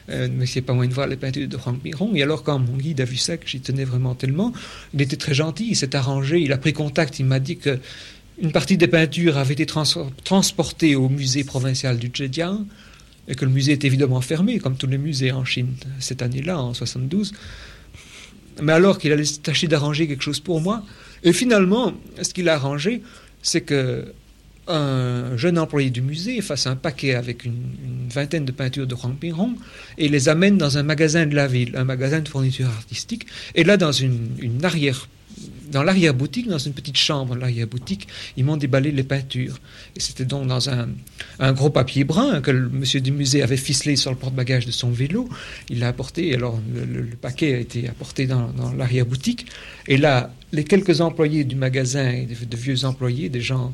[0.09, 2.15] euh, mais c'est pas moins de voir les peintures de Franck Miron.
[2.15, 4.53] Et alors quand mon guide a vu ça, que j'y tenais vraiment tellement,
[4.93, 7.77] il était très gentil, il s'est arrangé, il a pris contact, il m'a dit que
[8.39, 12.65] une partie des peintures avait été transportée au musée provincial du Zhejiang
[13.27, 16.59] et que le musée est évidemment fermé, comme tous les musées en Chine cette année-là,
[16.59, 17.33] en 72.
[18.61, 20.83] Mais alors qu'il allait tâcher d'arranger quelque chose pour moi,
[21.23, 23.01] et finalement, ce qu'il a arrangé,
[23.41, 24.13] c'est que
[24.69, 29.17] un jeune employé du musée fasse un paquet avec une, vingtaine de peintures de Huang
[29.17, 29.55] Pingrong
[29.97, 33.25] et les amène dans un magasin de la ville, un magasin de fourniture artistique.
[33.55, 35.07] Et là, dans une, une arrière
[35.71, 39.59] dans l'arrière-boutique, dans une petite chambre dans l'arrière-boutique, ils m'ont déballé les peintures.
[39.95, 40.89] Et c'était donc dans un,
[41.39, 44.71] un, gros papier brun que le monsieur du musée avait ficelé sur le porte-bagages de
[44.71, 45.27] son vélo.
[45.69, 49.47] Il l'a apporté, alors le, paquet a été apporté dans, l'arrière-boutique.
[49.87, 53.73] Et là, les quelques employés du magasin, de, vieux employés, des gens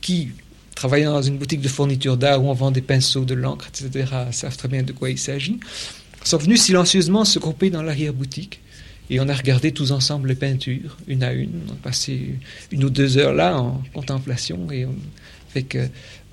[0.00, 0.30] qui
[0.74, 4.06] travaillant dans une boutique de fourniture d'art où on vend des pinceaux, de l'encre, etc.,
[4.30, 5.58] savent très bien de quoi il s'agit,
[6.22, 8.60] sont venus silencieusement se grouper dans l'arrière-boutique
[9.10, 11.50] et on a regardé tous ensemble les peintures, une à une.
[11.68, 12.34] On a passé
[12.70, 14.86] une ou deux heures là en contemplation et
[15.50, 15.76] avec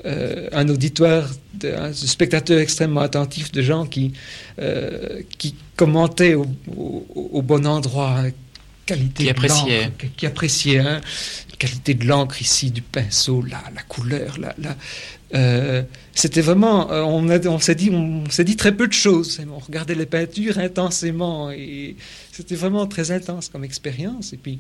[0.06, 4.14] euh, un auditoire de, spectateurs extrêmement attentifs, de gens qui,
[4.60, 8.24] euh, qui commentaient au, bon endroit
[8.86, 11.02] qualité qui appréciait qui, appréciait hein,
[11.58, 14.76] qualité de l'encre ici du pinceau là la couleur là, là
[15.34, 19.42] euh, c'était vraiment, euh, on, on s'est dit, on s'est dit très peu de choses.
[19.52, 21.96] On regardait les peintures intensément et
[22.32, 24.34] c'était vraiment très intense comme expérience.
[24.34, 24.60] Et puis,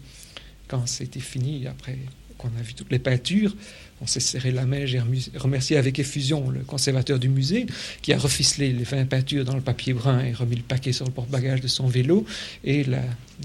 [0.67, 1.97] quand c'était fini, après
[2.37, 3.55] qu'on a vu toutes les peintures,
[4.01, 4.85] on s'est serré la main.
[4.85, 5.01] J'ai
[5.37, 7.65] remercié avec effusion le conservateur du musée
[8.01, 11.05] qui a reficelé les 20 peintures dans le papier brun et remis le paquet sur
[11.05, 12.25] le porte-bagages de son vélo.
[12.63, 13.01] Et la,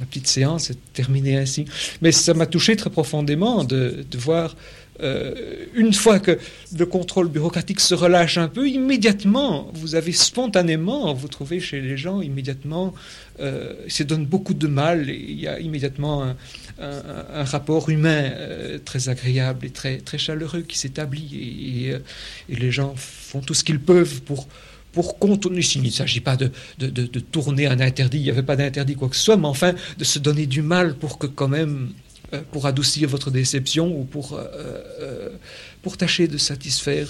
[0.08, 1.64] petite séance est terminée ainsi.
[2.00, 4.56] Mais ça m'a touché très profondément de, de voir
[5.02, 6.38] euh, une fois que
[6.76, 11.96] le contrôle bureaucratique se relâche un peu, immédiatement, vous avez spontanément, vous trouvez chez les
[11.96, 12.94] gens immédiatement,
[13.40, 16.34] euh, ça donne beaucoup de mal, il y a immédiatement
[16.78, 21.90] un, rapport humain euh, très agréable et très, très chaleureux qui s'établit,
[22.48, 24.48] et, les gens font tout ce qu'ils peuvent pour
[24.92, 28.42] pour contourner, il ne s'agit pas de, de, de, tourner un interdit, il n'y avait
[28.42, 31.28] pas d'interdit quoi que ce soit, mais enfin de se donner du mal pour que
[31.28, 32.09] quand même euh,
[32.52, 34.44] pour adoucir votre déception ou pour, euh,
[35.00, 37.08] euh, tâcher de satisfaire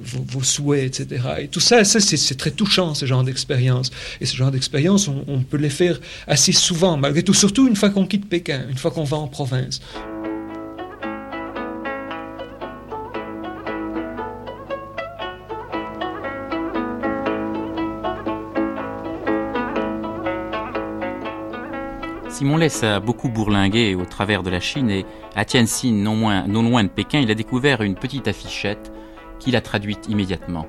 [0.00, 1.22] vos, souhaits, etc.
[1.40, 3.90] Et tout ça, c'est très touchant, ce genre d'expérience.
[4.20, 7.90] Et ce genre d'expérience, on, peut les faire assez souvent, malgré tout, surtout une fois
[7.90, 9.80] qu'on quitte Pékin, une fois qu'on va en province.
[22.38, 26.84] Simon Less a beaucoup bourlingué au travers de la Chine et à Tianjin, non, loin
[26.84, 28.92] de Pékin, il a découvert une petite affichette
[29.40, 30.68] qu'il a traduite immédiatement.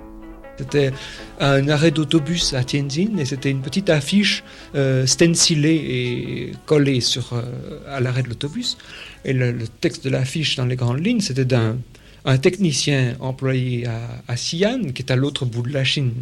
[0.58, 0.92] C'était
[1.40, 7.34] un arrêt d'autobus à Tianjin et c'était une petite affiche euh, stencilée et collée sur,
[7.34, 7.44] euh,
[7.88, 8.76] à l'arrêt de l'autobus.
[9.24, 11.78] Et le, texte de l'affiche dans les grandes lignes, c'était d'un
[12.26, 16.14] un technicien employé à, à, Xi'an, qui est à l'autre bout de la Chine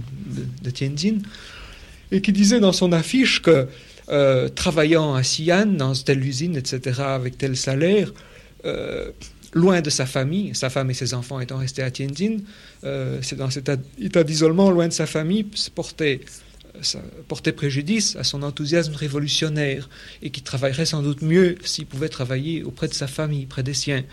[0.61, 1.19] de Tianjin,
[2.11, 3.67] et qui disait dans son affiche que
[4.09, 8.13] euh, travaillant à Xi'an, dans telle usine, etc., avec tel salaire,
[8.63, 9.11] euh,
[9.53, 12.37] loin de sa famille, sa femme et ses enfants étant restés à Tianjin,
[12.85, 16.21] euh, c'est dans cet état d'isolement, loin de sa famille, portait,
[17.27, 19.89] portait préjudice à son enthousiasme révolutionnaire
[20.21, 23.73] et qui travaillerait sans doute mieux s'il pouvait travailler auprès de sa famille, près des
[23.73, 24.03] siens.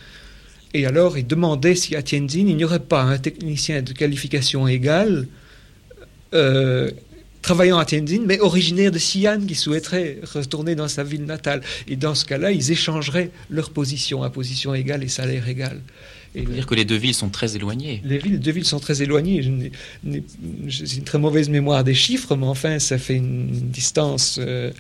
[0.73, 4.67] Et alors, il demandait si à Tianjin, il n'y aurait pas un technicien de qualification
[4.67, 5.29] égale
[7.45, 11.61] travaillant à Tianjin, mais originaire de Xi'an, qui souhaiterait retourner dans sa ville natale.
[11.87, 15.83] Et dans ce cas-là, ils échangeraient leur position à position égale et salaire égal.
[16.35, 18.01] Et dire que les deux villes sont très éloignées.
[18.03, 19.43] Les, villes, deux villes sont très éloignées.
[19.43, 24.73] J'ai une très mauvaise mémoire des chiffres, mais enfin, ça fait une distance euh,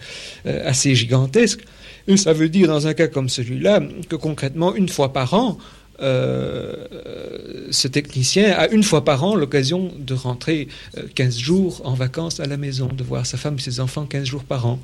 [0.47, 1.61] euh, assez gigantesque.
[2.09, 5.59] Et ça veut dire, dans un cas comme celui-là, que concrètement, une fois par an,
[6.01, 6.87] euh,
[7.71, 10.69] ce technicien a une fois par an l'occasion de rentrer
[11.15, 14.07] 15 euh, jours en vacances à la maison, de voir sa femme et ses enfants
[14.07, 14.79] 15 jours par an.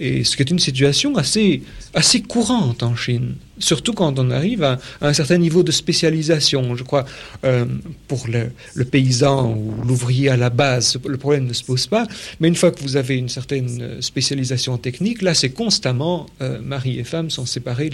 [0.00, 1.62] Et ce qui est une situation assez,
[1.94, 6.74] assez courante en Chine, surtout quand on arrive à, un certain niveau de spécialisation.
[6.74, 7.04] Je crois,
[7.44, 7.64] euh,
[8.08, 12.06] pour le, paysan ou l'ouvrier à la base, le problème ne se pose pas,
[12.40, 16.26] mais une fois que vous avez une certaine spécialisation technique, là, c'est constamment,
[16.62, 17.90] mari et femme sont séparés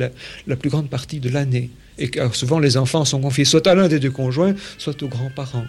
[0.47, 1.71] la plus grande partie de l'année.
[1.99, 5.67] Et souvent, les enfants sont confiés soit à l'un des deux conjoints, soit aux grands-parents.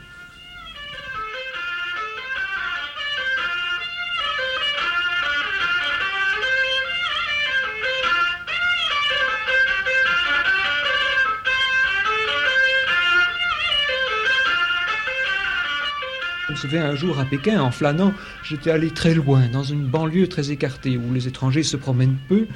[16.77, 20.97] Un jour à Pékin, en flânant, j'étais allé très loin, dans une banlieue très écartée,
[20.97, 22.47] où les étrangers se promènent peu,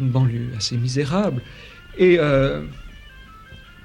[0.00, 1.42] une banlieue assez misérable.
[1.98, 2.62] Et euh,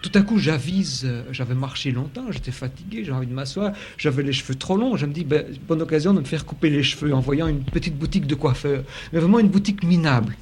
[0.01, 4.23] tout à coup, j'avise, euh, j'avais marché longtemps, j'étais fatigué, j'ai envie de m'asseoir, j'avais
[4.23, 4.95] les cheveux trop longs.
[4.97, 7.63] Je me dis, ben, bonne occasion de me faire couper les cheveux en voyant une
[7.63, 10.35] petite boutique de coiffeur, mais vraiment une boutique minable.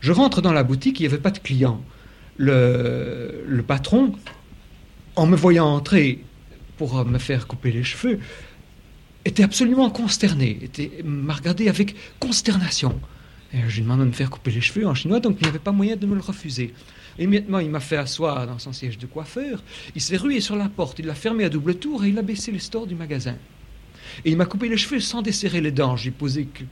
[0.00, 1.82] Je rentre dans la boutique, il n'y avait pas de clients.
[2.36, 4.12] Le patron,
[5.16, 6.24] en me voyant entrer
[6.78, 8.18] pour me faire couper les cheveux,
[9.24, 12.98] était absolument consterné, était, m'a regardé avec consternation.
[13.52, 15.48] Et je lui demande de me faire couper les cheveux en chinois, donc il n'y
[15.48, 16.72] avait pas moyen de me le refuser.
[17.18, 19.62] Immédiatement, il m'a fait asseoir dans son siège de coiffeur,
[19.94, 22.22] il s'est rué sur la porte, il l'a fermé à double tour et il a
[22.22, 23.36] baissé les stores du magasin.
[24.24, 25.96] Et il m'a coupé les cheveux sans desserrer les dents.
[25.96, 26.12] J'ai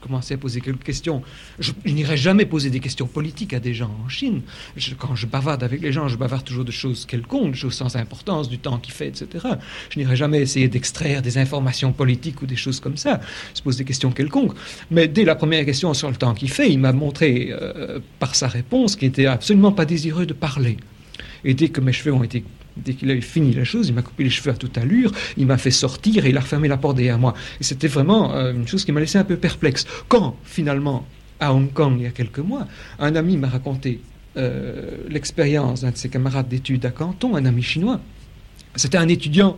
[0.01, 1.21] commencé à poser quelques questions.
[1.59, 4.41] Je, n'irai jamais poser des questions politiques à des gens en Chine.
[4.97, 7.95] quand je bavarde avec les gens, je bavarde toujours de choses quelconques, de choses sans
[7.95, 9.45] importance, du temps qui fait, etc.
[9.89, 13.21] Je n'irai jamais essayer d'extraire des informations politiques ou des choses comme ça.
[13.55, 14.53] Je pose des questions quelconques.
[14.91, 18.35] Mais dès la première question sur le temps qui fait, il m'a montré euh, par
[18.35, 20.77] sa réponse qu'il n'était absolument pas désireux de parler.
[21.43, 22.43] Et dès que mes cheveux ont été
[22.83, 25.45] Dès qu'il avait fini la chose, il m'a coupé les cheveux à toute allure, il
[25.45, 27.33] m'a fait sortir et il a refermé la porte derrière moi.
[27.59, 29.85] Et c'était vraiment euh, une chose qui m'a laissé un peu perplexe.
[30.07, 31.05] Quand, finalement,
[31.39, 32.67] à Hong Kong, il y a quelques mois,
[32.99, 34.01] un ami m'a raconté
[34.37, 37.99] euh, l'expérience d'un de ses camarades d'études à Canton, un ami chinois.
[38.75, 39.57] C'était un étudiant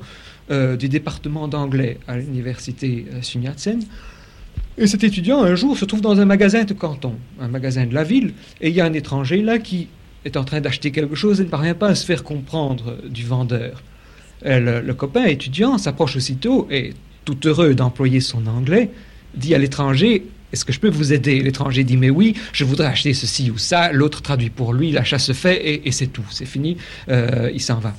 [0.52, 3.84] euh, du département d'anglais à l'université Sun Yat-sen.
[4.78, 7.94] Et cet étudiant, un jour, se trouve dans un magasin de Canton, un magasin de
[7.94, 9.90] la ville, et il y a un étranger là qui
[10.26, 13.26] est en train d'acheter quelque chose et ne parvient pas à se faire comprendre du
[13.26, 13.84] vendeur.
[14.44, 16.94] Le, copain étudiant s'approche aussitôt et,
[17.30, 18.90] tout heureux d'employer son anglais,
[19.36, 21.42] dit à l'étranger Est-ce que je peux vous aider?
[21.42, 23.92] L'étranger dit Mais oui, je voudrais acheter ceci ou ça.
[23.92, 26.78] L'autre traduit pour lui, l'achat se fait et, c'est tout, c'est fini,
[27.10, 27.96] euh, il s'en va.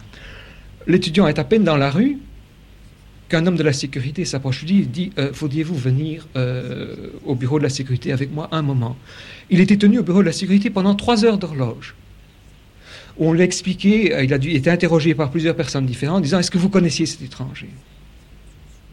[0.86, 2.18] L'étudiant est à peine dans la rue
[3.28, 7.58] qu'un homme de la sécurité s'approche lui et dit euh, Faudriez-vous venir euh, au bureau
[7.58, 8.96] de la sécurité avec moi un moment?
[9.50, 11.94] Il était tenu au bureau de la sécurité pendant trois heures d'horloge.
[13.22, 16.50] On l'a expliqué, euh, il a été interrogé par plusieurs personnes différentes, en disant Est-ce
[16.50, 17.68] que vous connaissiez cet étranger?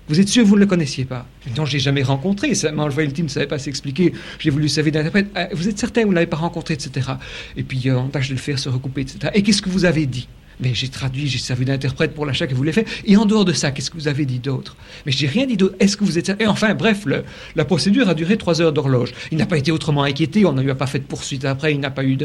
[0.10, 1.26] Vous êtes sûr que vous ne le connaissiez pas?
[1.58, 2.50] Non, je l'ai jamais rencontré.
[2.50, 4.14] Le voyais le type ne savait pas s'expliquer.
[4.40, 5.28] J'ai voulu servir d'interprète.
[5.36, 7.12] Ah, vous êtes certain que vous ne l'avez pas rencontré, etc.
[7.58, 9.32] Et puis, euh, on tâche de le faire se recouper, etc.
[9.34, 10.28] Et qu'est-ce que vous avez dit?
[10.60, 12.86] Mais j'ai traduit, j'ai servi d'interprète pour l'achat que vous voulez faire.
[13.06, 14.76] Et en dehors de ça, qu'est-ce que vous avez dit d'autre?
[15.06, 15.76] Mais je n'ai rien dit d'autre.
[15.80, 16.36] Est-ce que vous êtes...
[16.42, 17.06] Et enfin, bref,
[17.56, 19.14] la procédure a duré trois heures d'horloge.
[19.32, 21.92] Il n'a pas été autrement inquiété, on n'a pas fait de poursuite après, il n'a
[21.92, 22.18] pas eu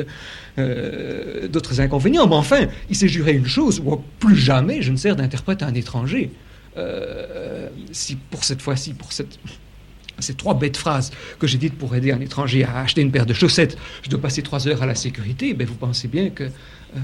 [0.59, 2.27] euh, d'autres inconvénients.
[2.27, 3.83] Mais enfin, il s'est juré une chose,
[4.19, 6.31] plus jamais je ne sers d'interprète à un étranger.
[6.79, 12.13] Euh, si pour cette fois-ci, pour ces trois bêtes phrases que j'ai dites pour aider
[12.13, 14.95] un étranger à acheter une paire de chaussettes, je dois passer trois heures à la
[14.95, 16.45] sécurité, ben vous pensez bien que...
[16.45, 17.01] Euh,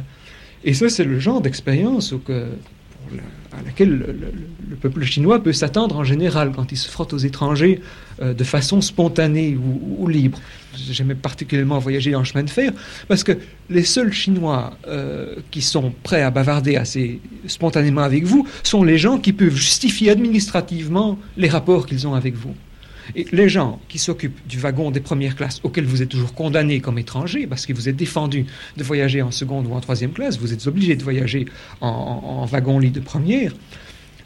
[0.64, 2.14] et ça, c'est le genre d'expérience
[3.52, 3.90] à laquelle
[4.68, 7.80] le, peuple chinois peut s'attendre en général quand il se frotte aux étrangers
[8.20, 10.38] euh, de façon spontanée ou, libre.
[10.76, 12.72] J'aimais particulièrement voyager en chemin de fer
[13.08, 13.32] parce que
[13.70, 18.98] les seuls Chinois euh, qui sont prêts à bavarder assez spontanément avec vous sont les
[18.98, 22.54] gens qui peuvent justifier administrativement les rapports qu'ils ont avec vous.
[23.14, 26.80] Et les gens qui s'occupent du wagon des premières classes, auquel vous êtes toujours condamné
[26.80, 30.38] comme étranger, parce que vous êtes défendu de voyager en seconde ou en troisième classe,
[30.38, 31.46] vous êtes obligé de voyager
[31.80, 33.52] en, wagon-lit de première.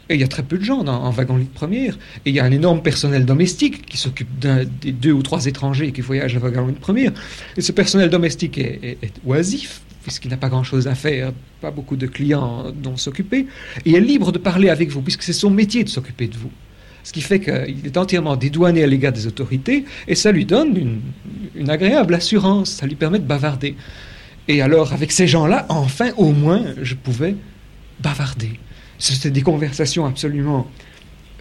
[0.09, 1.97] Et il y a très peu de gens en wagon-lit de première.
[2.25, 5.93] Et il y a un énorme personnel domestique qui s'occupe des deux ou trois étrangers
[5.93, 7.13] qui voyagent en wagon-lit de première.
[7.55, 11.95] Et ce personnel domestique est, est oisif, puisqu'il n'a pas grand-chose à faire, pas beaucoup
[11.95, 13.47] de clients dont s'occuper,
[13.85, 16.51] et est libre de parler avec vous, puisque c'est son métier de s'occuper de vous
[17.03, 21.01] ce qui fait qu'il est entièrement dédouané à l'égard des autorités, et ça lui donne
[21.55, 23.75] une, agréable assurance, ça lui permet de bavarder.
[24.47, 27.35] Et alors, avec ces gens-là, enfin, au moins, je pouvais
[27.99, 28.59] bavarder.
[28.97, 30.67] C'était des conversations absolument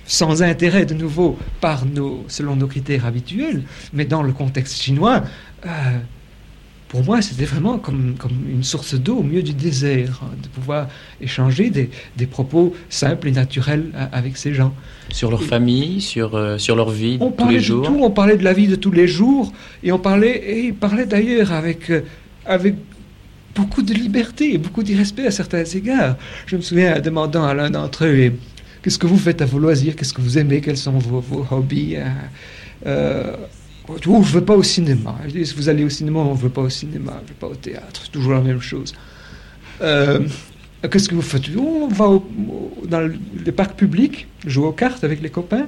[0.05, 1.38] sans intérêt de nouveau
[2.29, 5.22] selon nos critères habituels, mais dans le contexte chinois,
[5.66, 5.68] euh,
[6.92, 10.48] pour moi, c'était vraiment comme, comme une source d'eau au milieu du désert, hein, de
[10.48, 10.88] pouvoir
[11.22, 14.74] échanger des, des, propos simples et naturels avec ces gens.
[15.11, 18.44] Sur leur famille, sur, euh, sur leur vie de tous les jours On parlait de
[18.44, 22.02] la vie de tous les jours, et on parlait, et ils parlaient d'ailleurs avec, euh,
[22.44, 22.74] avec
[23.55, 26.16] beaucoup de liberté et beaucoup d'irrespect à certains égards.
[26.44, 28.35] Je me souviens demandant à l'un d'entre eux,
[28.83, 31.46] qu'est-ce que vous faites à vos loisirs, qu'est-ce que vous aimez, quels sont vos, vos
[31.50, 32.12] hobbies hein?
[32.85, 33.35] euh,
[33.88, 35.18] Oh, je ne veux pas au cinéma.
[35.27, 37.29] Je dis, si vous allez au cinéma, on ne veut pas au cinéma, je ne
[37.29, 38.03] veux pas au théâtre.
[38.05, 38.95] C'est toujours la même chose.
[39.81, 40.21] Euh,
[40.90, 41.45] qu'est-ce que vous faites?
[41.57, 42.21] On va
[42.88, 43.11] dans
[43.45, 45.66] les parcs publics, jouer aux cartes avec les copains.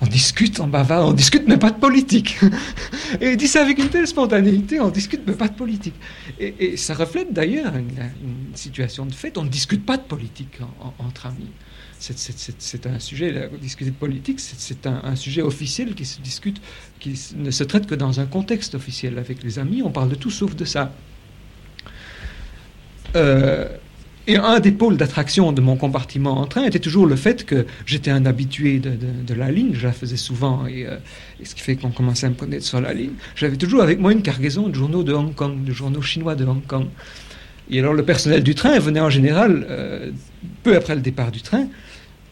[0.00, 2.38] on discute en bavard, on discute mais pas de politique.
[3.20, 5.94] et il dit ça avec une telle spontanéité, on discute mais pas de politique.
[6.38, 10.58] Et, ça reflète d'ailleurs une, situation de fait, on ne discute pas de politique
[10.98, 11.50] entre amis.
[11.98, 16.60] C'est un sujet, discuter de politique, c'est un, sujet officiel qui se discute,
[17.00, 19.18] qui ne se traite que dans un contexte officiel.
[19.18, 20.92] Avec les amis, on parle de tout sauf de ça.
[23.16, 23.68] Euh,
[24.28, 27.64] et un des pôles d'attraction de mon compartiment en train était toujours le fait que
[27.86, 30.98] j'étais un habitué de, la ligne, je la faisais souvent, euh,
[31.40, 33.12] et, ce qui fait qu'on commençait à me connaître sur la ligne.
[33.34, 36.44] J'avais toujours avec moi une cargaison de journaux de Hong Kong, de journaux chinois de
[36.44, 36.88] Hong Kong.
[37.70, 40.10] Et alors le personnel du train venait en général, euh,
[40.62, 41.66] peu après le départ du train,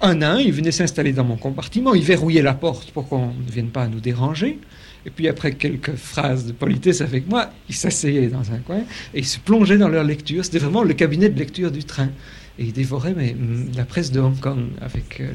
[0.01, 3.29] un à un, il venait s'installer dans mon compartiment, il verrouillait la porte pour qu'on
[3.29, 4.59] ne vienne pas nous déranger.
[5.07, 8.81] Et puis après quelques phrases de politesse avec moi, ils s'asseyaient dans un coin
[9.15, 10.45] et ils se plongeaient dans leur lecture.
[10.45, 12.11] C'était vraiment le cabinet de lecture du train.
[12.59, 15.33] Et ils dévoraient mais, mm, la presse de Hong Kong avec euh,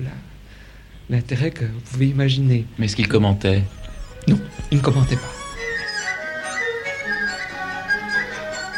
[1.10, 2.66] l'intérêt que vous pouvez imaginer.
[2.78, 3.64] Mais est-ce qu'ils commentaient
[4.28, 4.40] Non,
[4.72, 5.32] ils ne commentaient pas.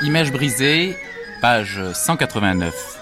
[0.04, 0.96] Image brisée,
[1.42, 2.93] page 189.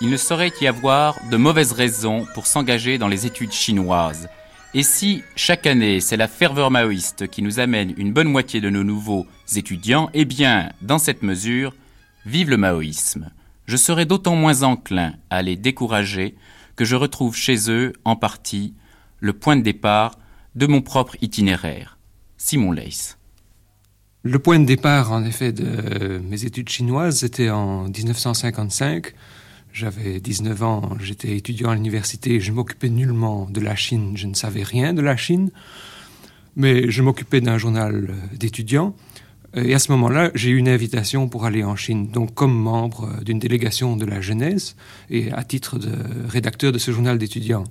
[0.00, 4.28] Il ne saurait y avoir de mauvaises raisons pour s'engager dans les études chinoises
[4.76, 8.70] et si, chaque année, c'est la ferveur maoïste qui nous amène une bonne moitié de
[8.70, 11.76] nos nouveaux étudiants, eh bien, dans cette mesure,
[12.26, 13.30] vive le maoïsme.
[13.66, 16.34] Je serai d'autant moins enclin à les décourager
[16.74, 18.74] que je retrouve chez eux, en partie,
[19.20, 20.18] le point de départ
[20.56, 21.96] de mon propre itinéraire.
[22.36, 23.14] Simon Leys.
[24.24, 29.14] Le point de départ, en effet, de mes études chinoises, c'était en 1955
[29.74, 34.34] j'avais 19 ans, j'étais étudiant à l'université, je m'occupais nullement de la Chine, je ne
[34.34, 35.50] savais rien de la Chine,
[36.54, 38.94] mais je m'occupais d'un journal euh, d'étudiants.
[39.56, 43.04] Et à ce moment-là, j'ai eu une invitation pour aller en Chine, donc comme membre
[43.04, 44.76] euh, d'une délégation de la jeunesse
[45.10, 45.92] et à titre de
[46.28, 47.64] rédacteur de ce journal d'étudiants.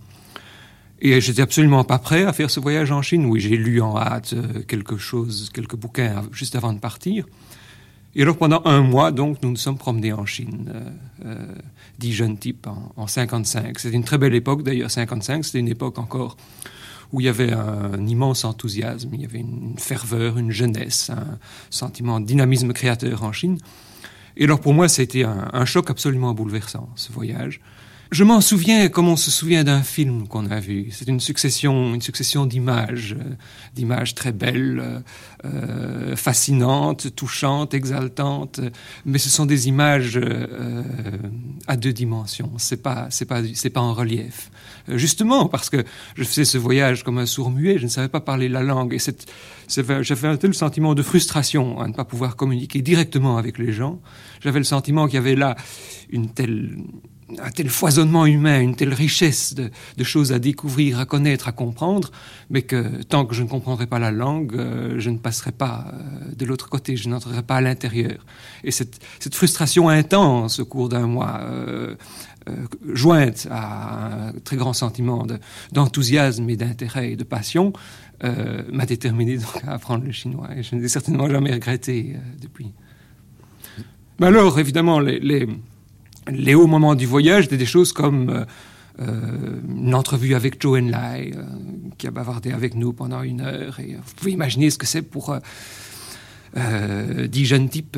[1.00, 3.26] Et j'étais absolument pas prêt à faire ce voyage en Chine.
[3.28, 7.26] Oui, j'ai lu en hâte euh, quelque chose, quelques bouquins juste avant de partir.
[8.16, 10.90] Et alors pendant un mois, donc, nous nous sommes promenés en Chine, euh,
[11.26, 11.56] euh,
[11.98, 13.80] dix jeunes types en, en 55.
[13.80, 16.38] C'était une très belle époque, d'ailleurs, 55, c'était une époque encore
[17.12, 21.38] où il y avait un, immense enthousiasme, il y avait une ferveur, une jeunesse, un
[21.70, 23.60] sentiment de dynamisme créateur en Chine.
[24.36, 27.62] Et alors pour moi, c'était un, un choc absolument bouleversant, ce voyage.
[28.12, 30.90] Je m'en souviens comme on se souvient d'un film qu'on a vu.
[30.92, 33.34] C'est une succession, une succession d'images, euh,
[33.74, 35.00] d'images très belles, euh,
[35.46, 38.60] euh, fascinantes, touchantes, exaltantes.
[39.06, 40.20] Mais ce sont des images
[41.68, 42.52] à deux dimensions.
[42.58, 44.52] C'est pas, c'est pas, c'est pas en relief.
[44.90, 45.84] Justement parce que
[46.16, 48.94] je faisais ce voyage comme un sourd muet, je ne savais pas parler la langue
[48.94, 49.00] et
[49.68, 54.02] j'avais un tel sentiment de frustration à ne pas pouvoir communiquer directement avec les gens.
[54.42, 55.56] J'avais le sentiment qu'il y avait là
[56.12, 56.78] une telle
[57.42, 62.12] un tel foisonnement humain, une telle richesse de, choses à découvrir, à connaître, à comprendre,
[62.50, 65.88] mais que tant que je ne comprendrai pas la langue, euh, je ne passerai pas
[65.88, 68.26] euh, de l'autre côté, je n'entrerai pas à l'intérieur.
[68.64, 69.00] Et cette,
[69.34, 71.96] frustration intense au cours d'un mois, euh,
[72.92, 75.26] jointe à un très grand sentiment
[75.72, 77.74] d'enthousiasme et d'intérêt et de passion,
[78.72, 80.50] m'a déterminé donc à apprendre le chinois.
[80.56, 82.72] Et je ne l'ai certainement jamais regretté depuis.
[84.20, 85.48] Mais alors, évidemment, les les
[86.56, 88.46] hauts moments du voyage étaient des choses comme euh,
[89.02, 91.44] euh, une entrevue avec Joe Enlai, euh,
[91.98, 93.80] qui a bavardé avec nous pendant une heure.
[93.80, 95.36] Et vous pouvez imaginer ce que c'est pour
[96.56, 97.98] dix jeunes types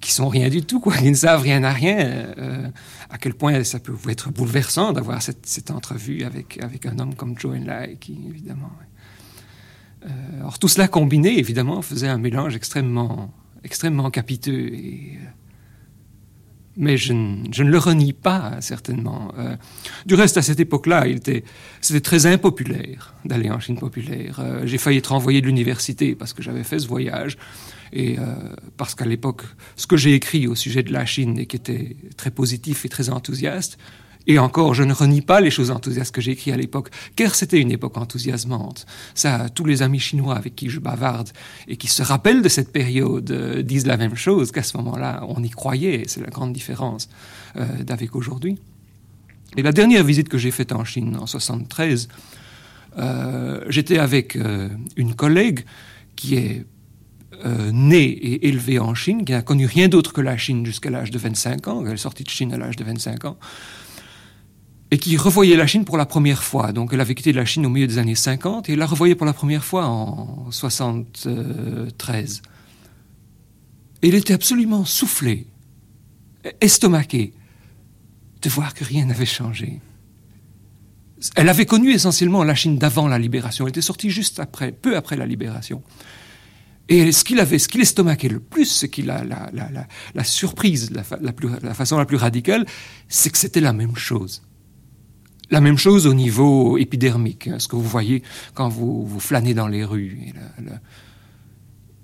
[0.00, 2.26] qui sont rien du tout, qui ne savent rien à rien.
[3.10, 7.38] à quel point ça peut être bouleversant d'avoir cette, entrevue avec, avec un homme comme
[7.38, 8.72] Joe Enlai, qui évidemment.
[10.40, 14.72] alors tout cela combiné, évidemment, faisait un mélange extrêmement, extrêmement capiteux
[16.76, 19.32] mais je, ne le renie pas, certainement.
[19.38, 19.56] Euh,
[20.06, 21.04] du reste, à cette époque-là,
[21.80, 24.40] c'était très impopulaire d'aller en Chine populaire.
[24.40, 27.36] Euh, j'ai failli être envoyé de l'université parce que j'avais fait ce voyage.
[27.92, 28.22] Et euh,
[28.78, 29.42] parce qu'à l'époque,
[29.76, 32.88] ce que j'ai écrit au sujet de la Chine et qui était très positif et
[32.88, 33.78] très enthousiaste,
[34.26, 37.34] et encore, je ne renie pas les choses enthousiastes que j'ai écrites à l'époque, car
[37.34, 38.86] c'était une époque enthousiasmante.
[39.14, 41.30] Ça, tous les amis chinois avec qui je bavarde
[41.66, 45.24] et qui se rappellent de cette période euh, disent la même chose, qu'à ce moment-là,
[45.28, 46.04] on y croyait.
[46.06, 47.08] C'est la grande différence
[47.56, 48.58] euh, d'avec aujourd'hui.
[49.56, 52.08] Et la dernière visite que j'ai faite en Chine, en 73,
[52.98, 54.38] euh, j'étais avec
[54.96, 55.64] une collègue
[56.16, 56.64] qui est
[57.72, 61.10] née et élevée en Chine, qui n'a connu rien d'autre que la Chine jusqu'à l'âge
[61.10, 61.84] de 25 ans.
[61.84, 63.36] Elle est sortie de Chine à l'âge de 25 ans
[64.92, 66.72] et qui revoyait la Chine pour la première fois.
[66.72, 69.24] Donc elle avait quitté la Chine au milieu des années 50 et la revoyait pour
[69.24, 72.42] la première fois en 73.
[74.02, 75.46] Et il était absolument soufflé,
[76.60, 77.32] estomaqué,
[78.42, 79.80] de voir que rien n'avait changé.
[81.36, 83.64] elle avait connu essentiellement la Chine d'avant la libération.
[83.64, 85.82] Elle était sortie juste après, peu après la libération.
[86.90, 91.02] Et ce qu'il avait, ce qu'il estomaquait le plus, ce qui la, la, surprise, la,
[91.62, 92.66] la façon la plus radicale,
[93.08, 94.42] c'est que c'était la même chose.
[95.52, 98.22] La même chose au niveau épidermique, hein, ce que vous voyez
[98.54, 100.32] quand vous, vous flânez dans les rues.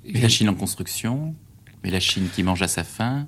[0.04, 1.34] Et la, Chine en construction,
[1.82, 3.26] mais la Chine qui mange à sa faim.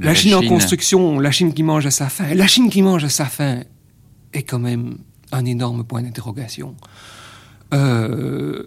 [0.00, 2.34] La, Chine, en construction, la Chine qui mange à sa faim.
[2.34, 3.62] La Chine qui mange à sa faim
[4.34, 4.98] est quand même
[5.32, 6.76] un énorme point d'interrogation.
[7.72, 8.64] Euh,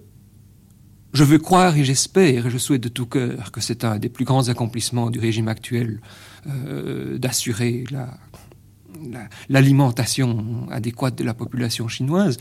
[1.14, 4.10] je veux croire et j'espère et je souhaite de tout cœur que c'est un des
[4.10, 6.02] plus grands accomplissements du régime actuel
[6.48, 8.18] euh, d'assurer la
[9.50, 12.38] l'alimentation adéquate de la population chinoise.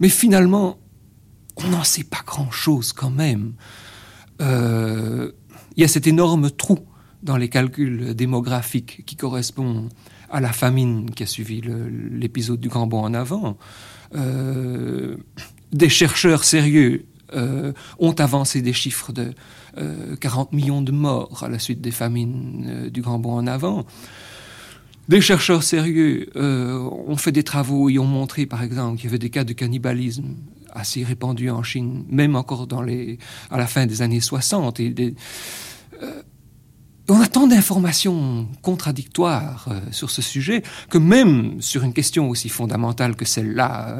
[0.00, 0.78] Mais finalement,
[1.56, 3.54] on n'en sait pas grand-chose quand même.
[4.40, 5.30] Euh,
[5.76, 6.78] il y a cet énorme trou
[7.22, 9.88] dans les calculs démographiques qui correspond
[10.30, 11.62] à la famine qui a suivi
[12.10, 13.56] l'épisode du Grand Bond en avant.
[14.14, 15.16] Euh,
[15.72, 19.32] des chercheurs sérieux euh, ont avancé des chiffres de
[20.20, 23.86] 40 millions de morts à la suite des famines du Grand Bond en avant.
[25.12, 29.08] Des chercheurs sérieux euh, ont fait des travaux et ont montré, par exemple, qu'il y
[29.08, 30.36] avait des cas de cannibalisme
[30.70, 33.18] assez répandus en Chine, même encore dans les,
[33.50, 34.80] à la fin des années 60.
[34.80, 35.14] Et
[36.02, 36.22] euh,
[37.10, 42.48] on a tant d'informations contradictoires euh, sur ce sujet que même sur une question aussi
[42.48, 43.98] fondamentale que celle-là,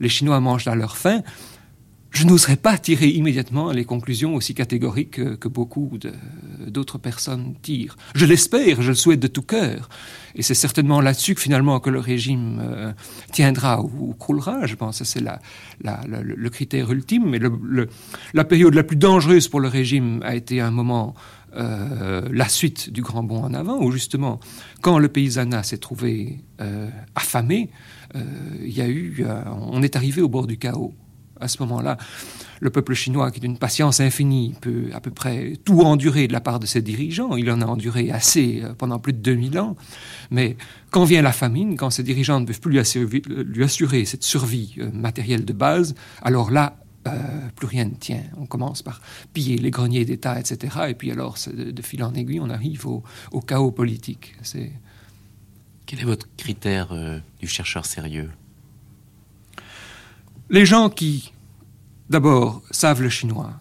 [0.00, 1.20] les Chinois mangent à leur faim,
[2.10, 5.98] je n'oserais pas tirer immédiatement les conclusions aussi catégoriques que, beaucoup
[6.66, 7.96] d'autres personnes tirent.
[8.14, 9.88] Je l'espère, je le souhaite de tout cœur.
[10.34, 12.92] Et c'est certainement là-dessus que finalement que le régime euh,
[13.32, 14.66] tiendra ou, croulera.
[14.66, 17.28] Je pense que c'est le, critère ultime.
[17.28, 17.40] Mais
[18.34, 21.14] la période la plus dangereuse pour le régime a été un moment
[21.56, 24.40] euh, la suite du grand bond en avant, où justement,
[24.80, 27.70] quand le paysanat s'est trouvé euh, affamé,
[28.64, 29.24] y a eu,
[29.70, 30.94] on est arrivé au bord du chaos
[31.40, 31.96] à ce moment-là,
[32.60, 36.32] le peuple chinois, qui est d'une patience infinie, peut à peu près tout endurer de
[36.32, 37.36] la part de ses dirigeants.
[37.36, 39.76] Il en a enduré assez euh, pendant plus de 2000 ans.
[40.30, 40.56] Mais
[40.90, 44.90] quand vient la famine, quand ses dirigeants ne peuvent plus lui assurer, cette survie euh,
[44.92, 46.76] matérielle de base, alors là,
[47.06, 47.10] euh,
[47.56, 48.22] plus rien ne tient.
[48.36, 49.00] On commence par
[49.32, 50.76] piller les greniers d'État, etc.
[50.88, 53.02] Et puis alors, de, fil en aiguille, on arrive au,
[53.46, 54.34] chaos politique.
[55.86, 56.92] Quel est votre critère
[57.40, 58.28] du chercheur sérieux?
[60.50, 61.32] Les gens qui,
[62.08, 63.52] d'abord, savent le chinois,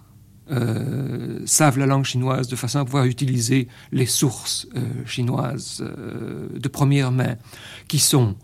[0.50, 6.48] euh, savent la langue chinoise de façon à pouvoir utiliser les sources euh, chinoises euh,
[6.58, 7.36] de première main,
[7.90, 8.36] qui sont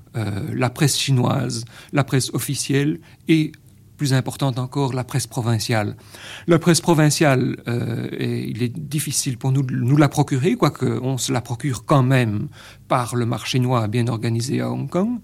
[0.54, 3.52] la presse chinoise, la presse officielle et,
[3.98, 5.96] plus importante encore, la presse provinciale.
[6.46, 7.58] La presse provinciale,
[8.20, 12.04] il est difficile pour nous de nous la procurer, quoique on se la procure quand
[12.04, 12.48] même
[12.88, 15.20] par le marché chinois bien organisé à Hong Kong.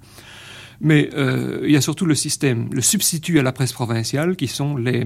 [0.81, 4.47] Mais euh, il y a surtout le système, le substitut à la presse provinciale, qui
[4.47, 5.05] sont les,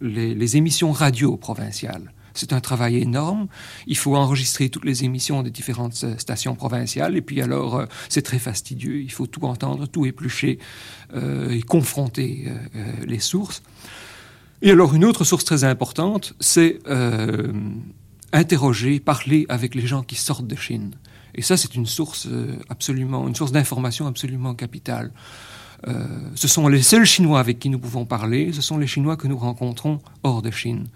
[0.00, 2.12] les, émissions radio provinciales.
[2.32, 3.48] C'est un travail énorme.
[3.88, 7.16] Il faut enregistrer toutes les émissions des différentes euh, stations provinciales.
[7.16, 9.00] Et puis alors, euh, c'est très fastidieux.
[9.00, 10.58] Il faut tout entendre, tout éplucher
[11.12, 12.46] et confronter
[13.04, 13.64] les sources.
[14.62, 16.78] Et alors, une autre source très importante, c'est
[18.32, 20.94] interroger, parler avec les gens qui sortent de Chine.
[21.34, 25.12] Et ça, c'est une source euh, absolument, une source d'information absolument capitale.
[25.88, 26.04] Euh,
[26.34, 29.26] ce sont les seuls Chinois avec qui nous pouvons parler, ce sont les Chinois que
[29.26, 30.88] nous rencontrons hors de Chine.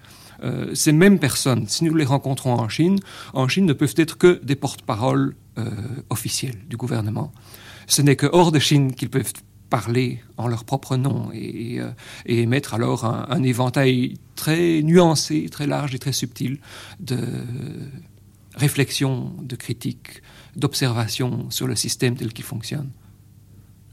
[0.42, 2.98] Euh, ces mêmes personnes, si nous les rencontrons en Chine,
[3.32, 5.36] en Chine ne peuvent être que des porte-paroles
[6.10, 7.32] officiels du gouvernement.
[7.86, 9.32] Ce n'est que hors de Chine qu'ils peuvent
[9.70, 11.78] parler en leur propre nom et,
[12.26, 16.58] émettre alors un, un, éventail très nuancé, très large et très subtil
[16.98, 17.16] de
[18.54, 20.22] réflexion, de critique,
[20.56, 22.90] d'observation sur le système tel qu'il fonctionne.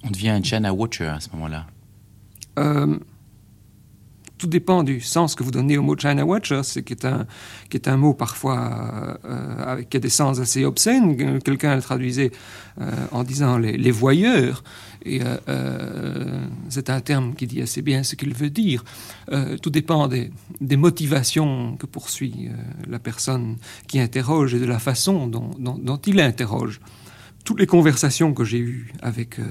[0.03, 1.67] On devient un China Watcher à ce moment-là
[2.59, 2.99] euh,
[4.41, 7.27] Tout dépend du sens que vous donnez au mot China Watcher, ce qui est un,
[7.69, 11.39] qui est un mot parfois euh, avec qui a des sens assez obscènes.
[11.43, 12.31] Quelqu'un le traduisait
[12.81, 14.63] euh, en disant les, voyeurs.
[15.05, 15.21] Et
[16.69, 18.83] c'est un terme qui dit assez bien ce qu'il veut dire.
[19.61, 20.31] tout dépend des,
[20.75, 22.49] motivations que poursuit
[22.87, 26.81] la personne qui interroge et de la façon dont, dont, il interroge
[27.43, 29.43] toutes les conversations que j'ai eues avec euh,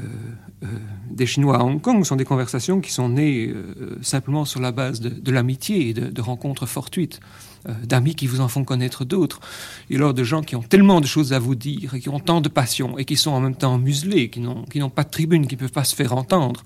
[0.63, 0.67] euh,
[1.11, 4.73] des Chinois à Hong Kong sont des conversations qui sont nées euh, simplement sur la
[4.73, 7.21] base de, l'amitié et de, rencontres fortuites,
[7.85, 9.41] d'amis qui vous en font connaître d'autres,
[9.91, 12.21] et alors de gens qui ont tellement de choses à vous dire, et qui ont
[12.21, 15.47] tant de passion, et qui sont en même temps muselés, qui n'ont pas de tribune,
[15.47, 16.63] qui ne peuvent pas se faire entendre.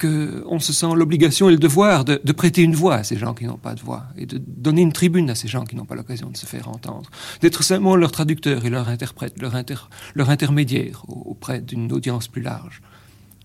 [0.00, 3.44] Qu'on se sent l'obligation et le devoir de, prêter une voix à ces gens qui
[3.44, 5.94] n'ont pas de voix et de donner une tribune à ces gens qui n'ont pas
[5.94, 9.54] l'occasion de se faire entendre, d'être simplement leur traducteur et leur interprète, leur,
[10.14, 12.82] leur intermédiaire auprès d'une audience plus large.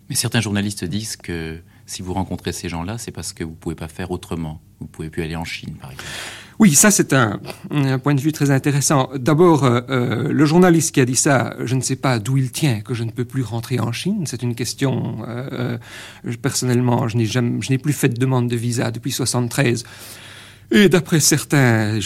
[0.09, 3.55] Mais certains journalistes disent que si vous rencontrez ces gens-là, c'est parce que vous ne
[3.55, 4.61] pouvez pas faire autrement.
[4.79, 6.09] Vous ne pouvez plus aller en Chine, par exemple.
[6.59, 7.39] Oui, ça c'est un,
[8.01, 9.09] point de vue très intéressant.
[9.15, 12.51] D'abord, euh, euh, le journaliste qui a dit ça, je ne sais pas d'où il
[12.51, 14.23] tient que je ne peux plus rentrer en Chine.
[14.25, 15.19] C'est une question.
[15.27, 15.77] Euh,
[16.41, 19.83] personnellement, je n'ai plus fait de demande de visa depuis 73.
[20.71, 21.99] Et d'après certains,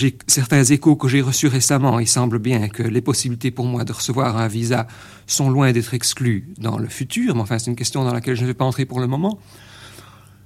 [0.70, 4.38] échos que j'ai reçus récemment, il semble bien que les possibilités pour moi de recevoir
[4.38, 4.86] un visa
[5.28, 7.36] sont loin d'être exclues dans le futur.
[7.36, 9.40] Mais enfin, c'est une question dans laquelle je ne vais pas entrer pour le moment.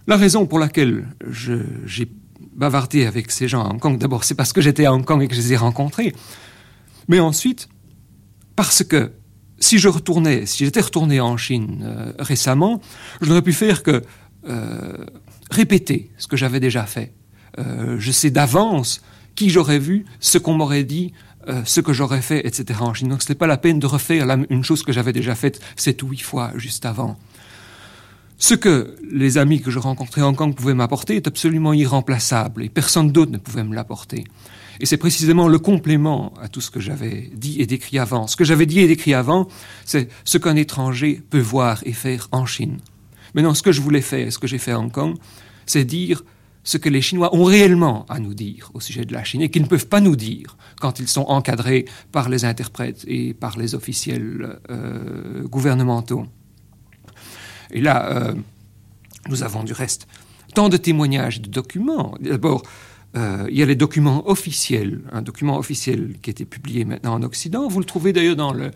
[0.06, 2.08] La raison pour laquelle j'ai
[2.40, 5.22] bavardé avec ces gens à Hong Kong, d'abord, c'est parce que j'étais à Hong Kong
[5.22, 6.14] et que je les ai rencontrés.
[7.08, 7.70] Mais ensuite,
[8.56, 9.12] parce que
[9.60, 12.82] si je retournais, si j'étais retourné en Chine euh, récemment,
[13.22, 14.04] je n'aurais pu faire que
[14.48, 15.06] euh,
[15.50, 17.14] répéter ce que j'avais déjà fait.
[17.60, 19.02] Euh, je sais d'avance
[19.36, 21.14] qui j'aurais vu, ce qu'on m'aurait dit,
[21.66, 22.80] ce que j'aurais fait, etc.
[22.82, 23.10] en Chine.
[23.10, 26.02] Donc ce n'est pas la peine de refaire une chose que j'avais déjà faite sept
[26.02, 27.20] ou huit fois juste avant.
[28.48, 32.62] Ce que les amis que je rencontrais à Hong Kong pouvaient m'apporter est absolument irremplaçable
[32.64, 34.24] et personne d'autre ne pouvait me l'apporter.
[34.80, 38.28] Et c'est précisément le complément à tout ce que j'avais dit et décrit avant.
[38.28, 39.48] Ce que j'avais dit et décrit avant,
[39.84, 42.82] c'est ce qu'un étranger peut voir et faire en Chine.
[43.34, 45.16] Maintenant, ce que je voulais faire, ce que j'ai fait à Hong Kong,
[45.66, 46.24] c'est dire
[46.64, 49.50] ce que les Chinois ont réellement à nous dire au sujet de la Chine et
[49.50, 53.58] qu'ils ne peuvent pas nous dire quand ils sont encadrés par les interprètes et par
[53.58, 56.28] les officiels euh, gouvernementaux.
[57.72, 58.34] Et là, euh,
[59.30, 60.08] nous avons du reste
[60.54, 62.16] tant de témoignages, de documents.
[62.20, 62.64] D'abord,
[63.16, 67.14] euh, il y a les documents officiels, un document officiel qui a été publié maintenant
[67.14, 67.68] en Occident.
[67.68, 68.72] Vous le trouvez d'ailleurs dans le,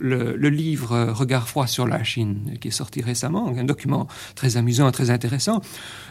[0.00, 4.88] le, livre Regard froid sur la Chine, qui est sorti récemment, un document très amusant
[4.88, 5.60] et très intéressant,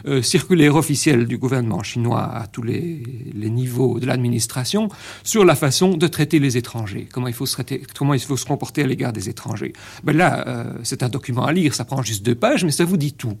[0.06, 3.02] euh, circulaire officiel du gouvernement chinois à tous les,
[3.34, 4.88] niveaux de l'administration
[5.24, 9.28] sur la façon de traiter les étrangers, comment il faut se, comporter à l'égard des
[9.28, 9.72] étrangers.
[10.04, 12.84] Ben là, euh, c'est un document à lire, ça prend juste deux pages, mais ça
[12.84, 13.36] vous dit tout.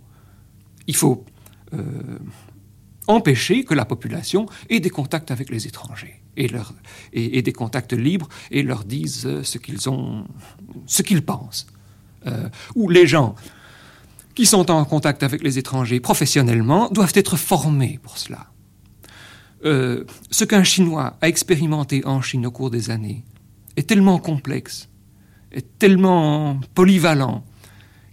[0.86, 1.24] Il faut
[1.74, 1.78] euh,
[3.06, 6.74] empêcher que la population ait des contacts avec les étrangers et, leur,
[7.12, 10.24] et, des contacts libres et leur disent euh, ce qu'ils ont,
[10.86, 11.66] ce qu'ils pensent.
[12.26, 13.34] Euh, ou les gens
[14.34, 18.46] qui sont en contact avec les étrangers professionnellement doivent être formés pour cela.
[19.64, 23.24] Euh, ce qu'un Chinois a expérimenté en Chine au cours des années
[23.76, 24.88] est tellement complexe,
[25.52, 27.44] est tellement polyvalent,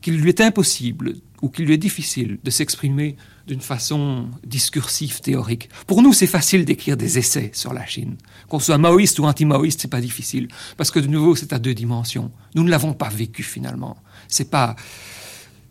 [0.02, 3.16] qu'il lui est impossible ou qu'il lui est difficile de s'exprimer
[3.48, 5.70] d'une façon discursive, théorique.
[5.88, 8.18] Pour nous, c'est facile d'écrire des essais sur la Chine.
[8.50, 10.50] Qu'on soit maoïste ou anti-maoïste, c'est pas difficile.
[10.76, 12.32] Parce que de nouveau, c'est à deux dimensions.
[12.56, 13.96] Nous ne l'avons pas vécu finalement.
[14.28, 14.76] C'est pas,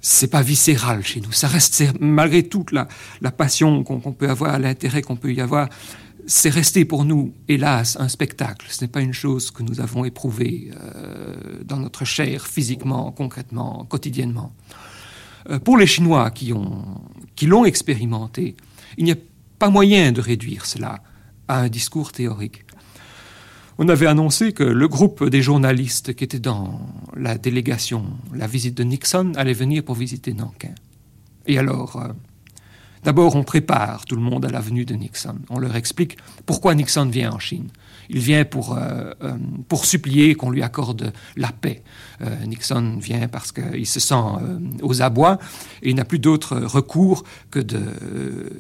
[0.01, 1.33] c'est pas viscéral chez nous.
[1.33, 2.89] Ça reste, malgré toute la,
[3.31, 5.69] passion qu'on peut avoir, l'intérêt qu'on peut y avoir,
[6.27, 8.67] c'est resté pour nous, hélas, un spectacle.
[8.71, 13.85] Ce n'est pas une chose que nous avons éprouvée euh, dans notre chair, physiquement, concrètement,
[13.89, 14.53] quotidiennement.
[15.51, 17.01] Euh, pour les Chinois qui ont
[17.37, 18.57] qui l'ont expérimenté,
[18.97, 19.17] il n'y a
[19.59, 21.03] pas moyen de réduire cela
[21.49, 22.65] à un discours théorique.
[23.79, 26.81] On avait annoncé que le groupe des journalistes qui étaient dans
[27.15, 30.75] la délégation, la visite de Nixon, allait venir pour visiter Nankin.
[31.47, 32.09] Et alors, euh,
[33.05, 35.37] d'abord, on prépare tout le monde à la venue de Nixon.
[35.51, 36.17] On leur explique
[36.47, 37.69] pourquoi Nixon vient en Chine.
[38.11, 39.37] Il vient pour, euh, euh,
[39.69, 41.83] pour supplier qu'on lui accorde la paix.
[42.23, 44.15] Euh, Nixon vient parce qu'il se sent
[44.83, 45.39] aux abois
[45.83, 47.81] et il n'a plus d'autre recours que de,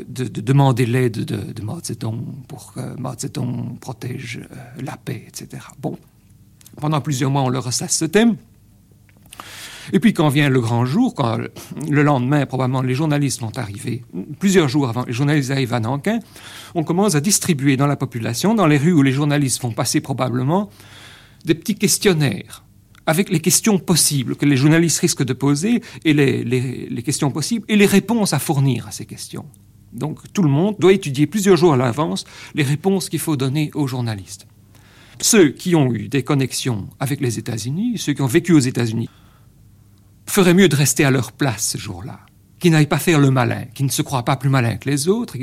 [0.09, 4.41] de, demander l'aide de, de, Mao Zedong pour que Mao Zedong protège
[4.81, 5.63] la paix, etc.
[5.81, 5.99] Bon,
[6.81, 8.37] pendant plusieurs mois, on leur ressasse ce thème.
[9.93, 11.39] Et puis quand vient le grand jour, quand
[11.89, 14.05] le lendemain, probablement, les journalistes vont arriver,
[14.39, 16.19] plusieurs jours avant, les journalistes arrivent à Nankin,
[16.75, 20.01] on commence à distribuer dans la population, dans les rues où les journalistes vont passer
[20.01, 20.71] probablement,
[21.45, 22.65] des petits questionnaires
[23.07, 27.65] avec les questions possibles que les journalistes risquent de poser et les, les questions possibles
[27.69, 29.47] et les réponses à fournir à ces questions.
[29.93, 32.25] Donc tout le monde doit étudier plusieurs jours à l'avance
[32.55, 34.47] les réponses qu'il faut donner aux journalistes.
[35.21, 39.09] Ceux qui ont eu des connexions avec les États-Unis, ceux qui ont vécu aux États-Unis,
[40.27, 42.21] ferait mieux de rester à leur place ce jour-là,
[42.59, 45.09] qui n'aillent pas faire le malin, qui ne se croient pas plus malins que les
[45.09, 45.37] autres.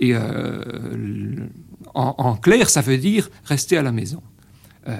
[0.00, 1.46] Et, euh,
[1.94, 4.22] en, clair, ça veut dire rester à la maison.
[4.86, 4.96] Euh,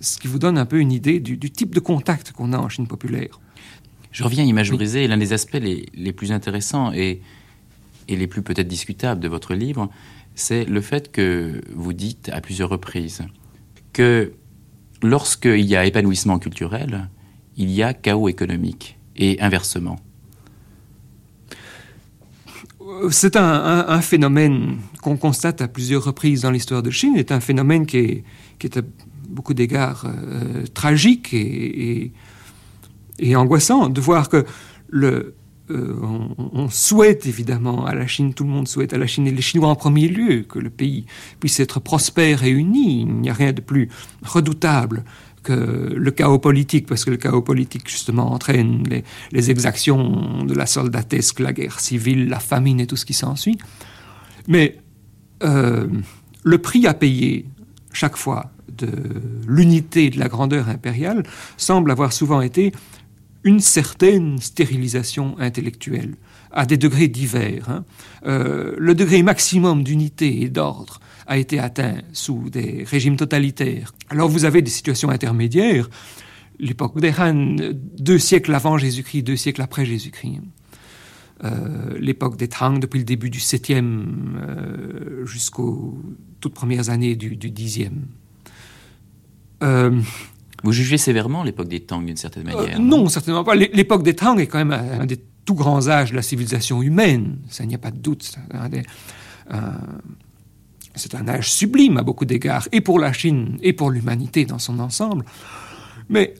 [0.00, 2.68] ce qui vous donne un peu une idée du, type de contact qu'on a en
[2.68, 3.38] Chine populaire.
[4.12, 7.20] Je reviens à Image brisée, l'un des aspects les, plus intéressants et,
[8.08, 9.90] et les plus peut-être discutables de votre livre,
[10.34, 13.22] c'est le fait que vous dites à plusieurs reprises
[13.92, 14.32] que
[15.02, 17.08] lorsqu'il y a épanouissement culturel,
[17.60, 19.98] il y a chaos économique et inversement.
[23.10, 27.86] c'est un, phénomène qu'on constate à plusieurs reprises dans l'histoire de Chine, c'est un phénomène
[27.86, 28.24] qui est,
[28.58, 28.82] qui est à
[29.28, 32.12] beaucoup d'égards euh, tragique et,
[33.18, 34.44] et, angoissant de voir que
[34.88, 35.34] le,
[35.70, 35.94] euh,
[36.52, 39.42] on, souhaite évidemment à la Chine, tout le monde souhaite à la Chine et les
[39.42, 41.06] Chinois en premier lieu que le pays
[41.38, 43.02] puisse être prospère et uni.
[43.02, 43.88] Il n'y a rien de plus
[44.22, 45.04] redoutable
[45.42, 48.84] que le chaos politique, parce que le chaos politique justement entraîne
[49.32, 53.58] les, exactions de la soldatesque, la guerre civile, la famine et tout ce qui s'ensuit.
[54.48, 54.78] Mais
[55.42, 55.86] euh,
[56.42, 57.46] le prix à payer
[57.92, 58.88] chaque fois de
[59.46, 61.22] l'unité de la grandeur impériale
[61.56, 62.72] semble avoir souvent été
[63.42, 66.14] une certaine stérilisation intellectuelle,
[66.52, 67.68] à des degrés divers.
[67.68, 67.84] Hein.
[68.26, 73.94] Euh, le degré maximum d'unité et d'ordre a été atteint sous des régimes totalitaires.
[74.08, 75.88] Alors vous avez des situations intermédiaires,
[76.58, 77.56] l'époque des Han,
[77.98, 80.40] deux siècles avant Jésus-Christ, deux siècles après Jésus-Christ.
[81.42, 84.04] Euh, l'époque des Tang, depuis le début du 7e
[84.36, 85.98] euh, jusqu'aux
[86.40, 87.90] toutes premières années du, du 10e.
[90.62, 93.54] Vous jugez sévèrement l'époque des Tang d'une certaine manière Non, certainement pas.
[93.54, 95.18] L'époque des Tang est quand même un, des
[95.50, 97.38] tout grands âges de la civilisation humaine.
[97.48, 98.38] Ça n'y a pas de doute.
[100.94, 104.60] C'est un, âge sublime à beaucoup d'égards, et pour la Chine, et pour l'humanité dans
[104.60, 105.24] son ensemble.
[106.08, 106.34] Mais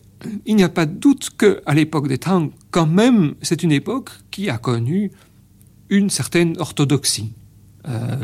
[0.46, 4.10] il n'y a pas de doute qu'à l'époque des Tang, quand même, c'est une époque
[4.30, 5.10] qui a connu
[5.88, 7.32] une certaine orthodoxie.
[7.88, 8.16] Euh,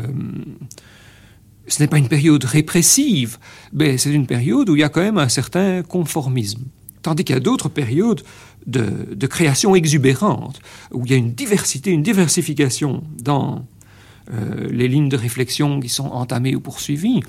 [1.67, 3.39] ce n'est pas une période répressive,
[3.73, 6.63] mais c'est une période où il y a quand même un certain conformisme.
[7.01, 8.21] Tandis qu'il y a d'autres périodes
[8.67, 10.59] de, création exubérante,
[10.91, 13.65] où il y a une diversité, une diversification dans
[14.33, 17.21] euh, les lignes de réflexion qui sont entamées ou poursuivies.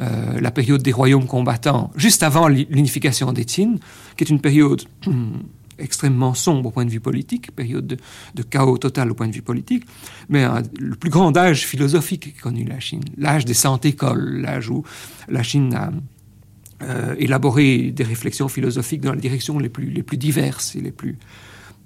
[0.00, 3.76] Euh, la période des royaumes combattants, juste avant l'unification Qin,
[4.16, 4.82] qui est une période
[5.78, 7.86] extrêmement sombre au point de vue politique, période
[8.34, 9.84] de, chaos total au point de vue politique,
[10.28, 10.46] mais
[10.78, 14.84] le plus grand âge philosophique qu'a connu la Chine, l'âge des cent écoles, l'âge où
[15.28, 15.90] la Chine a
[16.82, 20.92] euh, élaboré des réflexions philosophiques dans les directions les plus, les plus diverses et les
[20.92, 21.16] plus,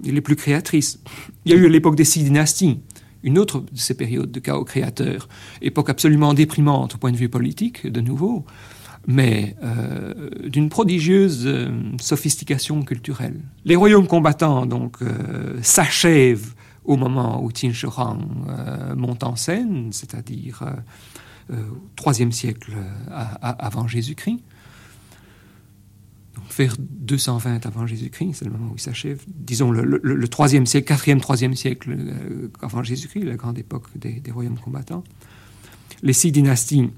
[0.03, 0.99] les plus créatrices.
[1.45, 2.81] Il y a eu l'époque des six dynasties,
[3.23, 5.29] une autre de ces périodes de chaos créateur,
[5.61, 8.45] époque absolument déprimante au point de vue politique, de nouveau,
[9.07, 11.69] mais euh, d'une prodigieuse euh,
[12.01, 13.39] sophistication culturelle.
[13.63, 14.97] Les royaumes combattants donc
[15.61, 17.87] s'achèvent au moment où Qin Shi
[18.97, 20.63] monte en scène, c'est-à-dire
[21.49, 22.73] au IIIe siècle
[23.09, 24.39] avant Jésus-Christ.
[26.57, 29.23] Vers 220 avant Jésus-Christ, c'est le moment où il s'achève.
[29.27, 31.95] Disons le, troisième siècle, quatrième, troisième siècle
[32.61, 35.03] avant Jésus-Christ, la grande époque des, royaumes combattants.
[36.03, 36.89] Les six dynasties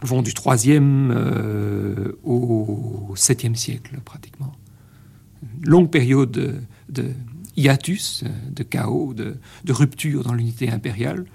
[0.00, 4.52] vont du 3e euh, au 7e siècle pratiquement.
[5.62, 6.32] Longue période
[6.88, 7.10] de,
[7.56, 9.36] hiatus, de chaos, de,
[9.68, 11.26] rupture dans l'unité impériale.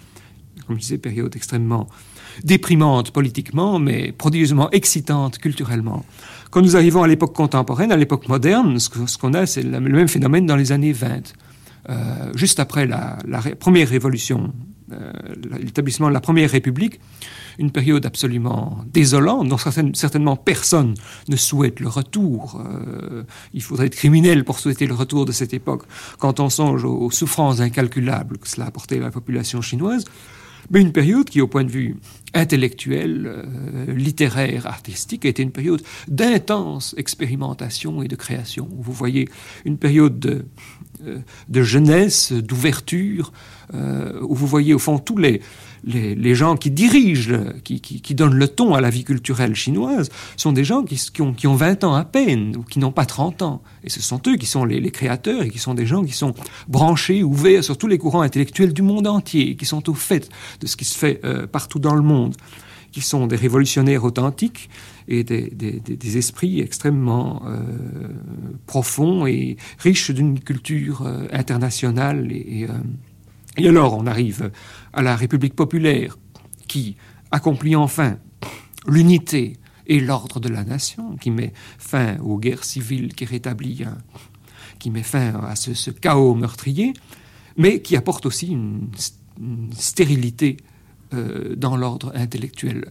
[0.66, 1.88] Comme je disais, période extrêmement
[2.43, 6.06] déprimante politiquement, mais prodigieusement excitante culturellement.
[6.58, 8.89] Quand nous arrivons à l'époque contemporaine, à l'époque moderne, ce
[9.20, 11.36] qu'on a, c'est le même phénomène dans les années 20.
[11.88, 13.20] Euh, juste après la,
[13.60, 14.51] première révolution,
[14.91, 15.12] euh,
[15.62, 16.99] l'établissement de la première république,
[17.60, 19.60] une période absolument désolante, dont
[19.93, 20.95] certainement personne
[21.30, 22.60] ne souhaite le retour.
[22.60, 23.22] Euh,
[23.53, 25.84] il faudrait être criminel pour souhaiter le retour de cette époque,
[26.18, 30.05] quand on songe aux, souffrances incalculables que cela a apporté à la population chinoise.
[30.72, 31.97] Mais une période qui, au point de vue
[32.34, 38.68] intellectuel, euh, littéraire, artistique, a été une période d'intense expérimentation et de création.
[38.72, 39.30] Vous voyez
[39.66, 40.46] une période de,
[41.06, 41.20] euh,
[41.50, 43.32] de jeunesse, d'ouverture,
[44.22, 45.42] où vous voyez au fond tous les,
[45.84, 50.64] les, gens qui dirigent, qui, donnent le ton à la vie culturelle chinoise, sont des
[50.64, 53.62] gens qui, ont, 20 ans à peine, ou qui n'ont pas 30 ans.
[53.84, 56.34] Et ce sont eux qui sont les, créateurs, et qui sont des gens qui sont
[56.68, 60.30] branchés, ouverts sur tous les courants intellectuels du monde entier, qui sont au fait
[60.62, 62.36] de ce qui se fait euh, partout dans le monde,
[62.92, 64.70] qui sont des révolutionnaires authentiques
[65.08, 67.60] et des, esprits extrêmement euh,
[68.66, 72.68] profonds et riches d'une culture euh, internationale et
[73.68, 74.52] alors on arrive
[74.98, 76.18] à la République populaire
[76.68, 76.98] qui
[77.32, 78.18] accomplit enfin
[78.88, 83.86] l'unité et l'ordre de la nation, qui met fin aux guerres civiles, qui rétablit,
[84.80, 86.93] qui met fin à ce, chaos meurtrier,
[87.58, 88.89] mais qui apporte aussi une,
[89.78, 90.58] stérilité
[91.14, 92.89] euh, dans l'ordre intellectuel.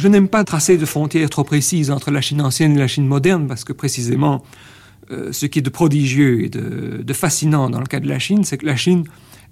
[0.00, 3.06] Je n'aime pas tracer de frontières trop précises entre la Chine ancienne et la Chine
[3.06, 4.42] moderne parce que précisément,
[5.10, 8.42] euh, ce qui est de prodigieux et de, fascinant dans le cas de la Chine,
[8.44, 9.04] c'est que la Chine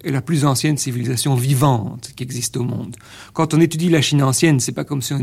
[0.03, 2.95] est la plus ancienne civilisation vivante qui existe au monde.
[3.33, 5.19] Quand on étudie la Chine ancienne, c'est pas comme si on,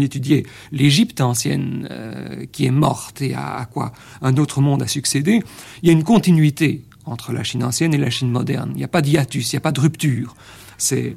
[0.00, 3.90] étudiait l'Égypte ancienne euh, qui est morte et à, quoi
[4.22, 5.42] un autre monde a succédé.
[5.82, 8.70] Il y a une continuité entre la Chine ancienne et la Chine moderne.
[8.74, 10.36] Il n'y a pas d'hiatus, il n'y a pas de rupture.
[10.78, 11.16] C'est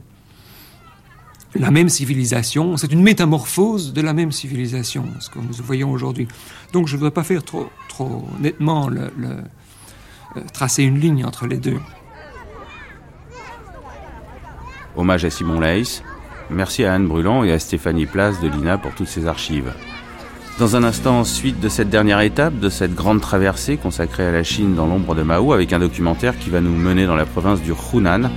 [1.59, 6.27] la même civilisation, c'est une métamorphose de la même civilisation, ce que nous voyons aujourd'hui.
[6.73, 9.41] Donc je ne dois pas faire trop, trop nettement euh,
[10.53, 11.79] tracer une ligne entre les deux.
[14.95, 16.01] Hommage à Simon Leys.
[16.49, 19.73] Merci à Anne Brûlant et à Stéphanie Place de l'INA pour toutes ces archives.
[20.59, 24.41] Dans un instant, suite de cette dernière étape, de cette grande traversée consacrée à la
[24.41, 27.61] Chine dans l'ombre de Mao, avec un documentaire qui va nous mener dans la province
[27.61, 28.31] du Hunan,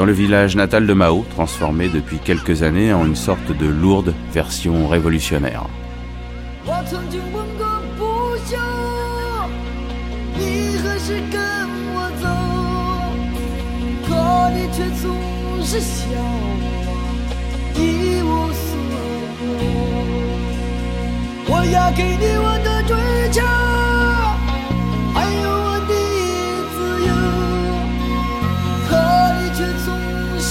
[0.00, 4.14] dans le village natal de Mao, transformé depuis quelques années en une sorte de lourde
[4.32, 5.66] version révolutionnaire.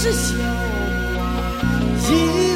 [0.01, 0.37] 是笑
[1.17, 2.48] 话。